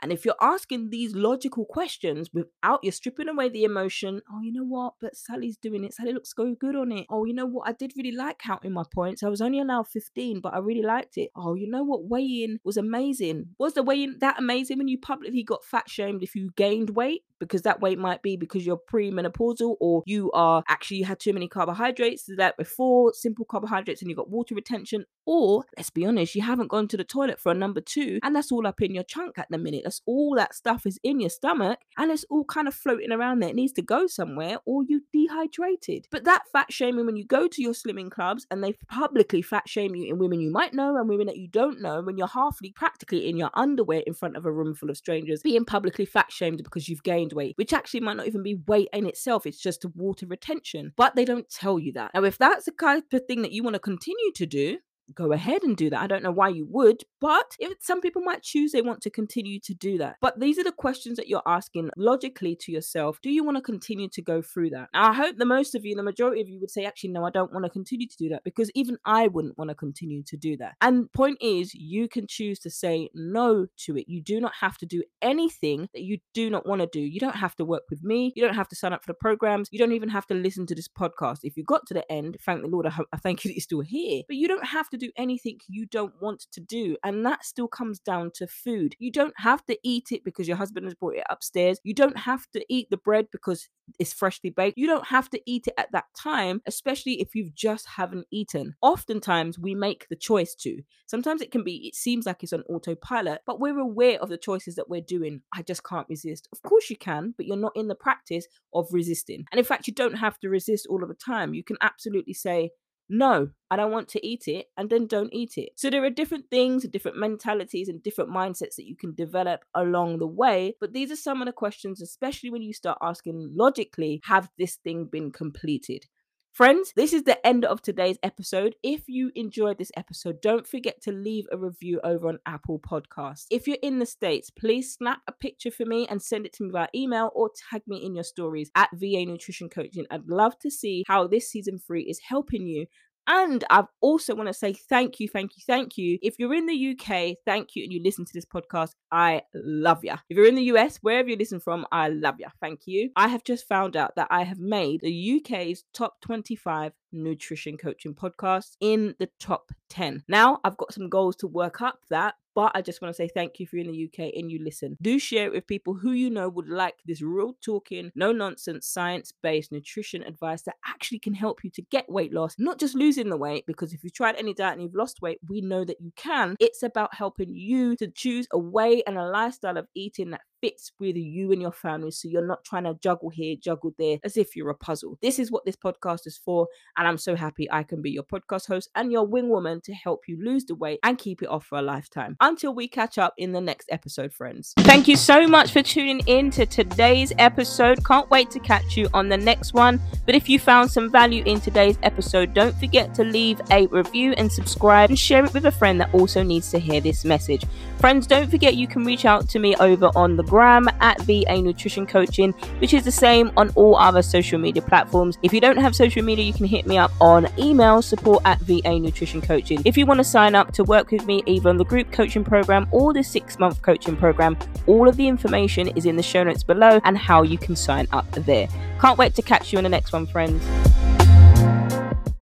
And 0.00 0.12
if 0.12 0.24
you're 0.24 0.36
asking 0.40 0.90
these 0.90 1.14
logical 1.14 1.64
questions 1.64 2.30
without 2.32 2.80
you're 2.84 2.92
stripping 2.92 3.28
away 3.28 3.48
the 3.48 3.64
emotion, 3.64 4.22
oh, 4.32 4.40
you 4.42 4.52
know 4.52 4.64
what? 4.64 4.94
But 5.00 5.16
Sally's 5.16 5.56
doing 5.56 5.82
it. 5.82 5.92
Sally 5.92 6.12
looks 6.12 6.32
so 6.36 6.54
good 6.54 6.76
on 6.76 6.92
it. 6.92 7.06
Oh, 7.10 7.24
you 7.24 7.34
know 7.34 7.46
what? 7.46 7.68
I 7.68 7.72
did 7.72 7.94
really 7.96 8.12
like 8.12 8.38
counting 8.38 8.72
my 8.72 8.84
points. 8.94 9.22
I 9.24 9.28
was 9.28 9.40
only 9.40 9.58
allowed 9.58 9.88
15, 9.88 10.40
but 10.40 10.54
I 10.54 10.58
really 10.58 10.82
liked 10.82 11.18
it. 11.18 11.30
Oh, 11.34 11.54
you 11.54 11.68
know 11.68 11.82
what? 11.82 12.08
Weighing 12.08 12.58
was 12.64 12.76
amazing. 12.76 13.46
Was 13.58 13.74
the 13.74 13.82
weighing 13.82 14.16
that 14.20 14.38
amazing 14.38 14.78
when 14.78 14.88
you 14.88 14.98
publicly 14.98 15.42
got 15.42 15.64
fat 15.64 15.90
shamed 15.90 16.22
if 16.22 16.36
you 16.36 16.50
gained 16.56 16.90
weight? 16.90 17.22
Because 17.40 17.62
that 17.62 17.80
weight 17.80 17.98
might 17.98 18.22
be 18.22 18.36
because 18.36 18.66
you're 18.66 18.80
premenopausal 18.90 19.76
or 19.80 20.02
you 20.06 20.30
are 20.32 20.62
actually 20.68 20.98
you 20.98 21.04
had 21.04 21.20
too 21.20 21.32
many 21.32 21.48
carbohydrates 21.48 22.24
that 22.36 22.56
before 22.56 23.12
simple 23.14 23.44
carbohydrates 23.44 24.02
and 24.02 24.10
you've 24.10 24.18
got 24.18 24.30
water 24.30 24.54
retention. 24.54 25.04
Or 25.26 25.64
let's 25.76 25.90
be 25.90 26.06
honest, 26.06 26.34
you 26.34 26.42
haven't 26.42 26.68
gone 26.70 26.88
to 26.88 26.96
the 26.96 27.04
toilet 27.04 27.38
for 27.38 27.52
a 27.52 27.54
number 27.54 27.82
two, 27.82 28.18
and 28.22 28.34
that's 28.34 28.50
all 28.50 28.66
up 28.66 28.80
in 28.80 28.94
your 28.94 29.04
chunk 29.04 29.38
at 29.38 29.46
the 29.50 29.58
minute 29.58 29.82
That's 29.84 30.00
all 30.06 30.34
that 30.36 30.54
stuff 30.54 30.86
is 30.86 30.98
in 31.02 31.20
your 31.20 31.30
stomach 31.30 31.80
and 31.96 32.10
it's 32.10 32.24
all 32.30 32.44
kind 32.44 32.66
of 32.66 32.74
floating 32.74 33.12
around 33.12 33.40
there. 33.40 33.50
It 33.50 33.56
needs 33.56 33.72
to 33.74 33.82
go 33.82 34.06
somewhere 34.06 34.58
or 34.64 34.82
you 34.84 35.02
dehydrated. 35.12 36.06
But 36.10 36.24
that 36.24 36.44
fat 36.52 36.72
shaming 36.72 37.06
when 37.06 37.16
you 37.16 37.24
go 37.24 37.46
to 37.48 37.62
your 37.62 37.72
slimming 37.72 38.10
clubs 38.10 38.46
and 38.50 38.62
they 38.62 38.74
publicly 38.88 39.42
fat 39.42 39.68
shame 39.68 39.94
you 39.94 40.08
in 40.08 40.18
women 40.18 40.40
you 40.40 40.50
might 40.50 40.74
know 40.74 40.96
and 40.96 41.08
women 41.08 41.26
that 41.26 41.36
you 41.36 41.48
don't 41.48 41.80
know, 41.80 42.00
when 42.00 42.16
you're 42.16 42.28
halfly 42.28 42.74
practically 42.74 43.28
in 43.28 43.36
your 43.36 43.50
underwear 43.54 44.02
in 44.06 44.14
front 44.14 44.36
of 44.36 44.46
a 44.46 44.52
room 44.52 44.74
full 44.74 44.90
of 44.90 44.96
strangers, 44.96 45.42
being 45.42 45.64
publicly 45.64 46.04
fat 46.04 46.30
shamed 46.30 46.62
because 46.62 46.88
you've 46.88 47.02
gained 47.02 47.27
weight, 47.32 47.56
which 47.56 47.72
actually 47.72 48.00
might 48.00 48.16
not 48.16 48.26
even 48.26 48.42
be 48.42 48.60
weight 48.66 48.88
in 48.92 49.06
itself, 49.06 49.46
it's 49.46 49.60
just 49.60 49.84
water 49.94 50.26
retention. 50.26 50.92
But 50.96 51.14
they 51.14 51.24
don't 51.24 51.48
tell 51.48 51.78
you 51.78 51.92
that. 51.92 52.12
Now, 52.14 52.24
if 52.24 52.38
that's 52.38 52.64
the 52.64 52.72
kind 52.72 53.02
of 53.12 53.26
thing 53.26 53.42
that 53.42 53.52
you 53.52 53.62
want 53.62 53.74
to 53.74 53.80
continue 53.80 54.32
to 54.34 54.46
do, 54.46 54.78
go 55.14 55.32
ahead 55.32 55.62
and 55.62 55.76
do 55.76 55.90
that. 55.90 56.00
I 56.00 56.06
don't 56.06 56.22
know 56.22 56.32
why 56.32 56.48
you 56.48 56.66
would, 56.70 57.02
but 57.20 57.56
if 57.58 57.74
some 57.80 58.00
people 58.00 58.22
might 58.22 58.42
choose 58.42 58.72
they 58.72 58.82
want 58.82 59.00
to 59.02 59.10
continue 59.10 59.58
to 59.60 59.74
do 59.74 59.98
that. 59.98 60.16
But 60.20 60.40
these 60.40 60.58
are 60.58 60.64
the 60.64 60.72
questions 60.72 61.16
that 61.16 61.28
you're 61.28 61.42
asking 61.46 61.90
logically 61.96 62.56
to 62.60 62.72
yourself. 62.72 63.18
Do 63.22 63.30
you 63.30 63.44
want 63.44 63.56
to 63.56 63.62
continue 63.62 64.08
to 64.10 64.22
go 64.22 64.42
through 64.42 64.70
that? 64.70 64.88
Now, 64.92 65.10
I 65.10 65.14
hope 65.14 65.36
the 65.36 65.44
most 65.44 65.74
of 65.74 65.84
you, 65.84 65.94
the 65.94 66.02
majority 66.02 66.40
of 66.40 66.48
you 66.48 66.60
would 66.60 66.70
say, 66.70 66.84
actually, 66.84 67.10
no, 67.10 67.24
I 67.24 67.30
don't 67.30 67.52
want 67.52 67.64
to 67.64 67.70
continue 67.70 68.06
to 68.06 68.16
do 68.16 68.28
that 68.30 68.44
because 68.44 68.70
even 68.74 68.98
I 69.04 69.28
wouldn't 69.28 69.58
want 69.58 69.70
to 69.70 69.74
continue 69.74 70.22
to 70.24 70.36
do 70.36 70.56
that. 70.58 70.74
And 70.80 71.12
point 71.12 71.38
is, 71.40 71.74
you 71.74 72.08
can 72.08 72.26
choose 72.28 72.58
to 72.60 72.70
say 72.70 73.08
no 73.14 73.66
to 73.84 73.96
it. 73.96 74.06
You 74.08 74.22
do 74.22 74.40
not 74.40 74.52
have 74.60 74.78
to 74.78 74.86
do 74.86 75.02
anything 75.22 75.88
that 75.94 76.02
you 76.02 76.18
do 76.34 76.50
not 76.50 76.66
want 76.66 76.80
to 76.80 76.88
do. 76.90 77.00
You 77.00 77.20
don't 77.20 77.36
have 77.36 77.56
to 77.56 77.64
work 77.64 77.84
with 77.90 78.02
me. 78.02 78.32
You 78.36 78.44
don't 78.44 78.54
have 78.54 78.68
to 78.68 78.76
sign 78.76 78.92
up 78.92 79.02
for 79.02 79.10
the 79.10 79.14
programs. 79.14 79.68
You 79.70 79.78
don't 79.78 79.92
even 79.92 80.08
have 80.10 80.26
to 80.26 80.34
listen 80.34 80.66
to 80.66 80.74
this 80.74 80.88
podcast. 80.88 81.38
If 81.42 81.56
you 81.56 81.64
got 81.64 81.86
to 81.86 81.94
the 81.94 82.10
end, 82.10 82.36
thank 82.44 82.62
the 82.62 82.68
Lord, 82.68 82.86
I, 82.86 82.92
I 83.12 83.16
thank 83.16 83.44
you 83.44 83.50
that 83.50 83.54
you're 83.54 83.60
still 83.60 83.80
here. 83.80 84.22
But 84.26 84.36
you 84.36 84.48
don't 84.48 84.66
have 84.66 84.88
to 84.90 84.97
do 84.98 85.12
anything 85.16 85.58
you 85.68 85.86
don't 85.86 86.12
want 86.20 86.46
to 86.52 86.60
do. 86.60 86.96
And 87.04 87.24
that 87.26 87.44
still 87.44 87.68
comes 87.68 87.98
down 87.98 88.32
to 88.34 88.46
food. 88.46 88.94
You 88.98 89.10
don't 89.10 89.34
have 89.36 89.64
to 89.66 89.78
eat 89.82 90.12
it 90.12 90.24
because 90.24 90.48
your 90.48 90.56
husband 90.56 90.86
has 90.86 90.94
brought 90.94 91.16
it 91.16 91.24
upstairs. 91.30 91.80
You 91.82 91.94
don't 91.94 92.18
have 92.18 92.46
to 92.52 92.64
eat 92.68 92.90
the 92.90 92.96
bread 92.96 93.28
because 93.32 93.68
it's 93.98 94.12
freshly 94.12 94.50
baked. 94.50 94.76
You 94.76 94.86
don't 94.86 95.06
have 95.06 95.30
to 95.30 95.40
eat 95.46 95.66
it 95.66 95.74
at 95.78 95.90
that 95.92 96.04
time, 96.16 96.60
especially 96.66 97.20
if 97.20 97.34
you've 97.34 97.54
just 97.54 97.86
haven't 97.88 98.26
eaten. 98.30 98.74
Oftentimes 98.82 99.58
we 99.58 99.74
make 99.74 100.06
the 100.08 100.16
choice 100.16 100.54
to. 100.56 100.82
Sometimes 101.06 101.40
it 101.40 101.50
can 101.50 101.64
be, 101.64 101.88
it 101.88 101.94
seems 101.94 102.26
like 102.26 102.42
it's 102.42 102.52
on 102.52 102.62
autopilot, 102.68 103.40
but 103.46 103.60
we're 103.60 103.78
aware 103.78 104.20
of 104.20 104.28
the 104.28 104.36
choices 104.36 104.74
that 104.74 104.90
we're 104.90 105.00
doing. 105.00 105.40
I 105.54 105.62
just 105.62 105.84
can't 105.84 106.08
resist. 106.08 106.48
Of 106.52 106.62
course 106.62 106.90
you 106.90 106.96
can, 106.96 107.34
but 107.36 107.46
you're 107.46 107.56
not 107.56 107.72
in 107.74 107.88
the 107.88 107.94
practice 107.94 108.46
of 108.74 108.88
resisting. 108.92 109.44
And 109.50 109.58
in 109.58 109.64
fact, 109.64 109.86
you 109.86 109.94
don't 109.94 110.14
have 110.14 110.38
to 110.40 110.48
resist 110.48 110.86
all 110.88 111.02
of 111.02 111.08
the 111.08 111.14
time. 111.14 111.54
You 111.54 111.64
can 111.64 111.76
absolutely 111.80 112.34
say, 112.34 112.70
no, 113.08 113.50
I 113.70 113.76
don't 113.76 113.92
want 113.92 114.08
to 114.10 114.26
eat 114.26 114.48
it, 114.48 114.66
and 114.76 114.90
then 114.90 115.06
don't 115.06 115.32
eat 115.32 115.56
it. 115.56 115.70
So 115.76 115.90
there 115.90 116.04
are 116.04 116.10
different 116.10 116.50
things, 116.50 116.86
different 116.88 117.16
mentalities, 117.18 117.88
and 117.88 118.02
different 118.02 118.30
mindsets 118.30 118.76
that 118.76 118.86
you 118.86 118.96
can 118.96 119.14
develop 119.14 119.60
along 119.74 120.18
the 120.18 120.26
way. 120.26 120.76
But 120.80 120.92
these 120.92 121.10
are 121.10 121.16
some 121.16 121.40
of 121.42 121.46
the 121.46 121.52
questions, 121.52 122.02
especially 122.02 122.50
when 122.50 122.62
you 122.62 122.72
start 122.72 122.98
asking 123.02 123.52
logically, 123.54 124.20
have 124.24 124.50
this 124.58 124.76
thing 124.76 125.06
been 125.06 125.30
completed? 125.30 126.06
Friends, 126.52 126.92
this 126.96 127.12
is 127.12 127.22
the 127.22 127.46
end 127.46 127.64
of 127.64 127.82
today's 127.82 128.18
episode. 128.20 128.74
If 128.82 129.02
you 129.06 129.30
enjoyed 129.36 129.78
this 129.78 129.92
episode, 129.96 130.40
don't 130.40 130.66
forget 130.66 131.00
to 131.02 131.12
leave 131.12 131.44
a 131.52 131.56
review 131.56 132.00
over 132.02 132.28
on 132.28 132.40
Apple 132.46 132.80
Podcasts. 132.80 133.46
If 133.48 133.68
you're 133.68 133.76
in 133.80 134.00
the 134.00 134.06
States, 134.06 134.50
please 134.50 134.92
snap 134.92 135.20
a 135.28 135.32
picture 135.32 135.70
for 135.70 135.84
me 135.86 136.08
and 136.08 136.20
send 136.20 136.46
it 136.46 136.52
to 136.54 136.64
me 136.64 136.70
via 136.70 136.88
email 136.92 137.30
or 137.32 137.50
tag 137.70 137.82
me 137.86 138.04
in 138.04 138.16
your 138.16 138.24
stories 138.24 138.72
at 138.74 138.90
VA 138.92 139.24
Nutrition 139.24 139.68
Coaching. 139.68 140.06
I'd 140.10 140.26
love 140.26 140.58
to 140.60 140.70
see 140.70 141.04
how 141.06 141.28
this 141.28 141.48
season 141.48 141.78
three 141.78 142.02
is 142.02 142.20
helping 142.28 142.66
you 142.66 142.86
and 143.28 143.62
I 143.70 143.84
also 144.00 144.34
want 144.34 144.48
to 144.48 144.54
say 144.54 144.72
thank 144.72 145.20
you, 145.20 145.28
thank 145.28 145.56
you, 145.56 145.62
thank 145.66 145.98
you. 145.98 146.18
If 146.22 146.38
you're 146.38 146.54
in 146.54 146.66
the 146.66 146.96
UK, 146.96 147.36
thank 147.44 147.76
you, 147.76 147.84
and 147.84 147.92
you 147.92 148.02
listen 148.02 148.24
to 148.24 148.32
this 148.32 148.46
podcast, 148.46 148.92
I 149.12 149.42
love 149.54 150.02
you. 150.02 150.14
If 150.30 150.36
you're 150.36 150.46
in 150.48 150.54
the 150.54 150.64
US, 150.74 150.96
wherever 151.02 151.28
you 151.28 151.36
listen 151.36 151.60
from, 151.60 151.86
I 151.92 152.08
love 152.08 152.36
you. 152.38 152.46
Thank 152.60 152.86
you. 152.86 153.10
I 153.16 153.28
have 153.28 153.44
just 153.44 153.68
found 153.68 153.96
out 153.96 154.16
that 154.16 154.28
I 154.30 154.44
have 154.44 154.58
made 154.58 155.02
the 155.02 155.40
UK's 155.40 155.84
top 155.92 156.20
25 156.22 156.92
nutrition 157.12 157.76
coaching 157.76 158.14
podcasts 158.14 158.76
in 158.80 159.14
the 159.18 159.28
top 159.38 159.72
10. 159.90 160.24
Now 160.28 160.60
I've 160.64 160.76
got 160.76 160.92
some 160.92 161.08
goals 161.08 161.36
to 161.36 161.46
work 161.46 161.82
up 161.82 162.00
that, 162.10 162.34
but 162.58 162.72
I 162.74 162.82
just 162.82 163.00
want 163.00 163.14
to 163.14 163.16
say 163.16 163.28
thank 163.28 163.60
you 163.60 163.66
if 163.66 163.72
you're 163.72 163.84
in 163.84 163.92
the 163.92 164.04
UK 164.06 164.32
and 164.34 164.50
you 164.50 164.58
listen. 164.64 164.96
Do 165.00 165.20
share 165.20 165.46
it 165.46 165.52
with 165.52 165.68
people 165.68 165.94
who 165.94 166.10
you 166.10 166.28
know 166.28 166.48
would 166.48 166.68
like 166.68 166.96
this 167.06 167.22
real 167.22 167.54
talking, 167.64 168.10
no 168.16 168.32
nonsense, 168.32 168.88
science 168.88 169.32
based 169.44 169.70
nutrition 169.70 170.24
advice 170.24 170.62
that 170.62 170.74
actually 170.84 171.20
can 171.20 171.34
help 171.34 171.62
you 171.62 171.70
to 171.70 171.82
get 171.82 172.10
weight 172.10 172.32
loss, 172.34 172.56
not 172.58 172.80
just 172.80 172.96
losing 172.96 173.30
the 173.30 173.36
weight, 173.36 173.64
because 173.64 173.92
if 173.92 174.02
you've 174.02 174.12
tried 174.12 174.34
any 174.34 174.54
diet 174.54 174.72
and 174.72 174.82
you've 174.82 174.96
lost 174.96 175.22
weight, 175.22 175.38
we 175.48 175.60
know 175.60 175.84
that 175.84 176.00
you 176.00 176.12
can. 176.16 176.56
It's 176.58 176.82
about 176.82 177.14
helping 177.14 177.54
you 177.54 177.94
to 177.94 178.08
choose 178.08 178.48
a 178.52 178.58
way 178.58 179.04
and 179.06 179.16
a 179.16 179.28
lifestyle 179.28 179.76
of 179.76 179.86
eating 179.94 180.30
that 180.30 180.40
fits 180.60 180.92
with 180.98 181.16
you 181.16 181.52
and 181.52 181.62
your 181.62 181.72
family 181.72 182.10
so 182.10 182.28
you're 182.28 182.46
not 182.46 182.64
trying 182.64 182.84
to 182.84 182.94
juggle 183.00 183.30
here, 183.30 183.56
juggle 183.62 183.94
there 183.98 184.18
as 184.24 184.36
if 184.36 184.56
you're 184.56 184.70
a 184.70 184.74
puzzle. 184.74 185.18
This 185.22 185.38
is 185.38 185.50
what 185.50 185.64
this 185.64 185.76
podcast 185.76 186.26
is 186.26 186.36
for. 186.36 186.68
And 186.96 187.06
I'm 187.06 187.18
so 187.18 187.36
happy 187.36 187.70
I 187.70 187.82
can 187.82 188.02
be 188.02 188.10
your 188.10 188.24
podcast 188.24 188.66
host 188.66 188.90
and 188.94 189.12
your 189.12 189.26
wing 189.26 189.48
woman 189.48 189.80
to 189.84 189.92
help 189.94 190.22
you 190.26 190.38
lose 190.42 190.64
the 190.64 190.74
weight 190.74 191.00
and 191.02 191.18
keep 191.18 191.42
it 191.42 191.48
off 191.48 191.66
for 191.66 191.78
a 191.78 191.82
lifetime. 191.82 192.36
Until 192.48 192.72
we 192.72 192.88
catch 192.88 193.18
up 193.18 193.34
in 193.36 193.52
the 193.52 193.60
next 193.60 193.90
episode, 193.92 194.32
friends. 194.32 194.72
Thank 194.78 195.06
you 195.06 195.16
so 195.16 195.46
much 195.46 195.70
for 195.70 195.82
tuning 195.82 196.20
in 196.20 196.50
to 196.52 196.64
today's 196.64 197.30
episode. 197.36 198.02
Can't 198.06 198.30
wait 198.30 198.50
to 198.52 198.58
catch 198.58 198.96
you 198.96 199.06
on 199.12 199.28
the 199.28 199.36
next 199.36 199.74
one. 199.74 200.00
But 200.24 200.34
if 200.34 200.48
you 200.48 200.58
found 200.58 200.90
some 200.90 201.10
value 201.10 201.42
in 201.44 201.60
today's 201.60 201.98
episode, 202.02 202.54
don't 202.54 202.74
forget 202.76 203.14
to 203.16 203.24
leave 203.24 203.60
a 203.70 203.86
review 203.88 204.32
and 204.38 204.50
subscribe 204.50 205.10
and 205.10 205.18
share 205.18 205.44
it 205.44 205.52
with 205.52 205.66
a 205.66 205.70
friend 205.70 206.00
that 206.00 206.14
also 206.14 206.42
needs 206.42 206.70
to 206.70 206.78
hear 206.78 207.02
this 207.02 207.22
message. 207.22 207.66
Friends, 207.98 208.26
don't 208.26 208.50
forget 208.50 208.76
you 208.76 208.86
can 208.86 209.04
reach 209.04 209.26
out 209.26 209.46
to 209.50 209.58
me 209.58 209.74
over 209.76 210.10
on 210.14 210.36
the 210.36 210.44
gram 210.44 210.88
at 211.00 211.20
VA 211.22 211.60
Nutrition 211.60 212.06
Coaching, 212.06 212.52
which 212.78 212.94
is 212.94 213.04
the 213.04 213.12
same 213.12 213.52
on 213.58 213.70
all 213.74 213.94
other 213.96 214.22
social 214.22 214.58
media 214.58 214.80
platforms. 214.80 215.36
If 215.42 215.52
you 215.52 215.60
don't 215.60 215.76
have 215.76 215.94
social 215.94 216.22
media, 216.22 216.46
you 216.46 216.54
can 216.54 216.66
hit 216.66 216.86
me 216.86 216.96
up 216.96 217.10
on 217.20 217.46
email 217.58 218.00
support 218.00 218.40
at 218.46 218.58
VA 218.60 218.98
Nutrition 218.98 219.42
Coaching. 219.42 219.82
If 219.84 219.98
you 219.98 220.06
want 220.06 220.18
to 220.18 220.24
sign 220.24 220.54
up 220.54 220.72
to 220.74 220.84
work 220.84 221.10
with 221.10 221.26
me 221.26 221.42
either 221.44 221.68
on 221.68 221.76
the 221.76 221.84
group 221.84 222.10
coaching 222.38 222.44
program 222.44 222.88
or 222.90 223.12
the 223.12 223.22
six 223.22 223.58
month 223.58 223.82
coaching 223.82 224.16
program, 224.16 224.56
all 224.86 225.08
of 225.08 225.16
the 225.16 225.26
information 225.26 225.88
is 225.96 226.06
in 226.06 226.16
the 226.16 226.22
show 226.22 226.44
notes 226.44 226.62
below 226.62 227.00
and 227.04 227.16
how 227.18 227.42
you 227.42 227.58
can 227.58 227.76
sign 227.76 228.06
up 228.12 228.30
there. 228.32 228.68
Can't 229.00 229.18
wait 229.18 229.34
to 229.34 229.42
catch 229.42 229.72
you 229.72 229.78
in 229.78 229.84
the 229.84 229.90
next 229.90 230.12
one, 230.12 230.26
friends. 230.26 230.64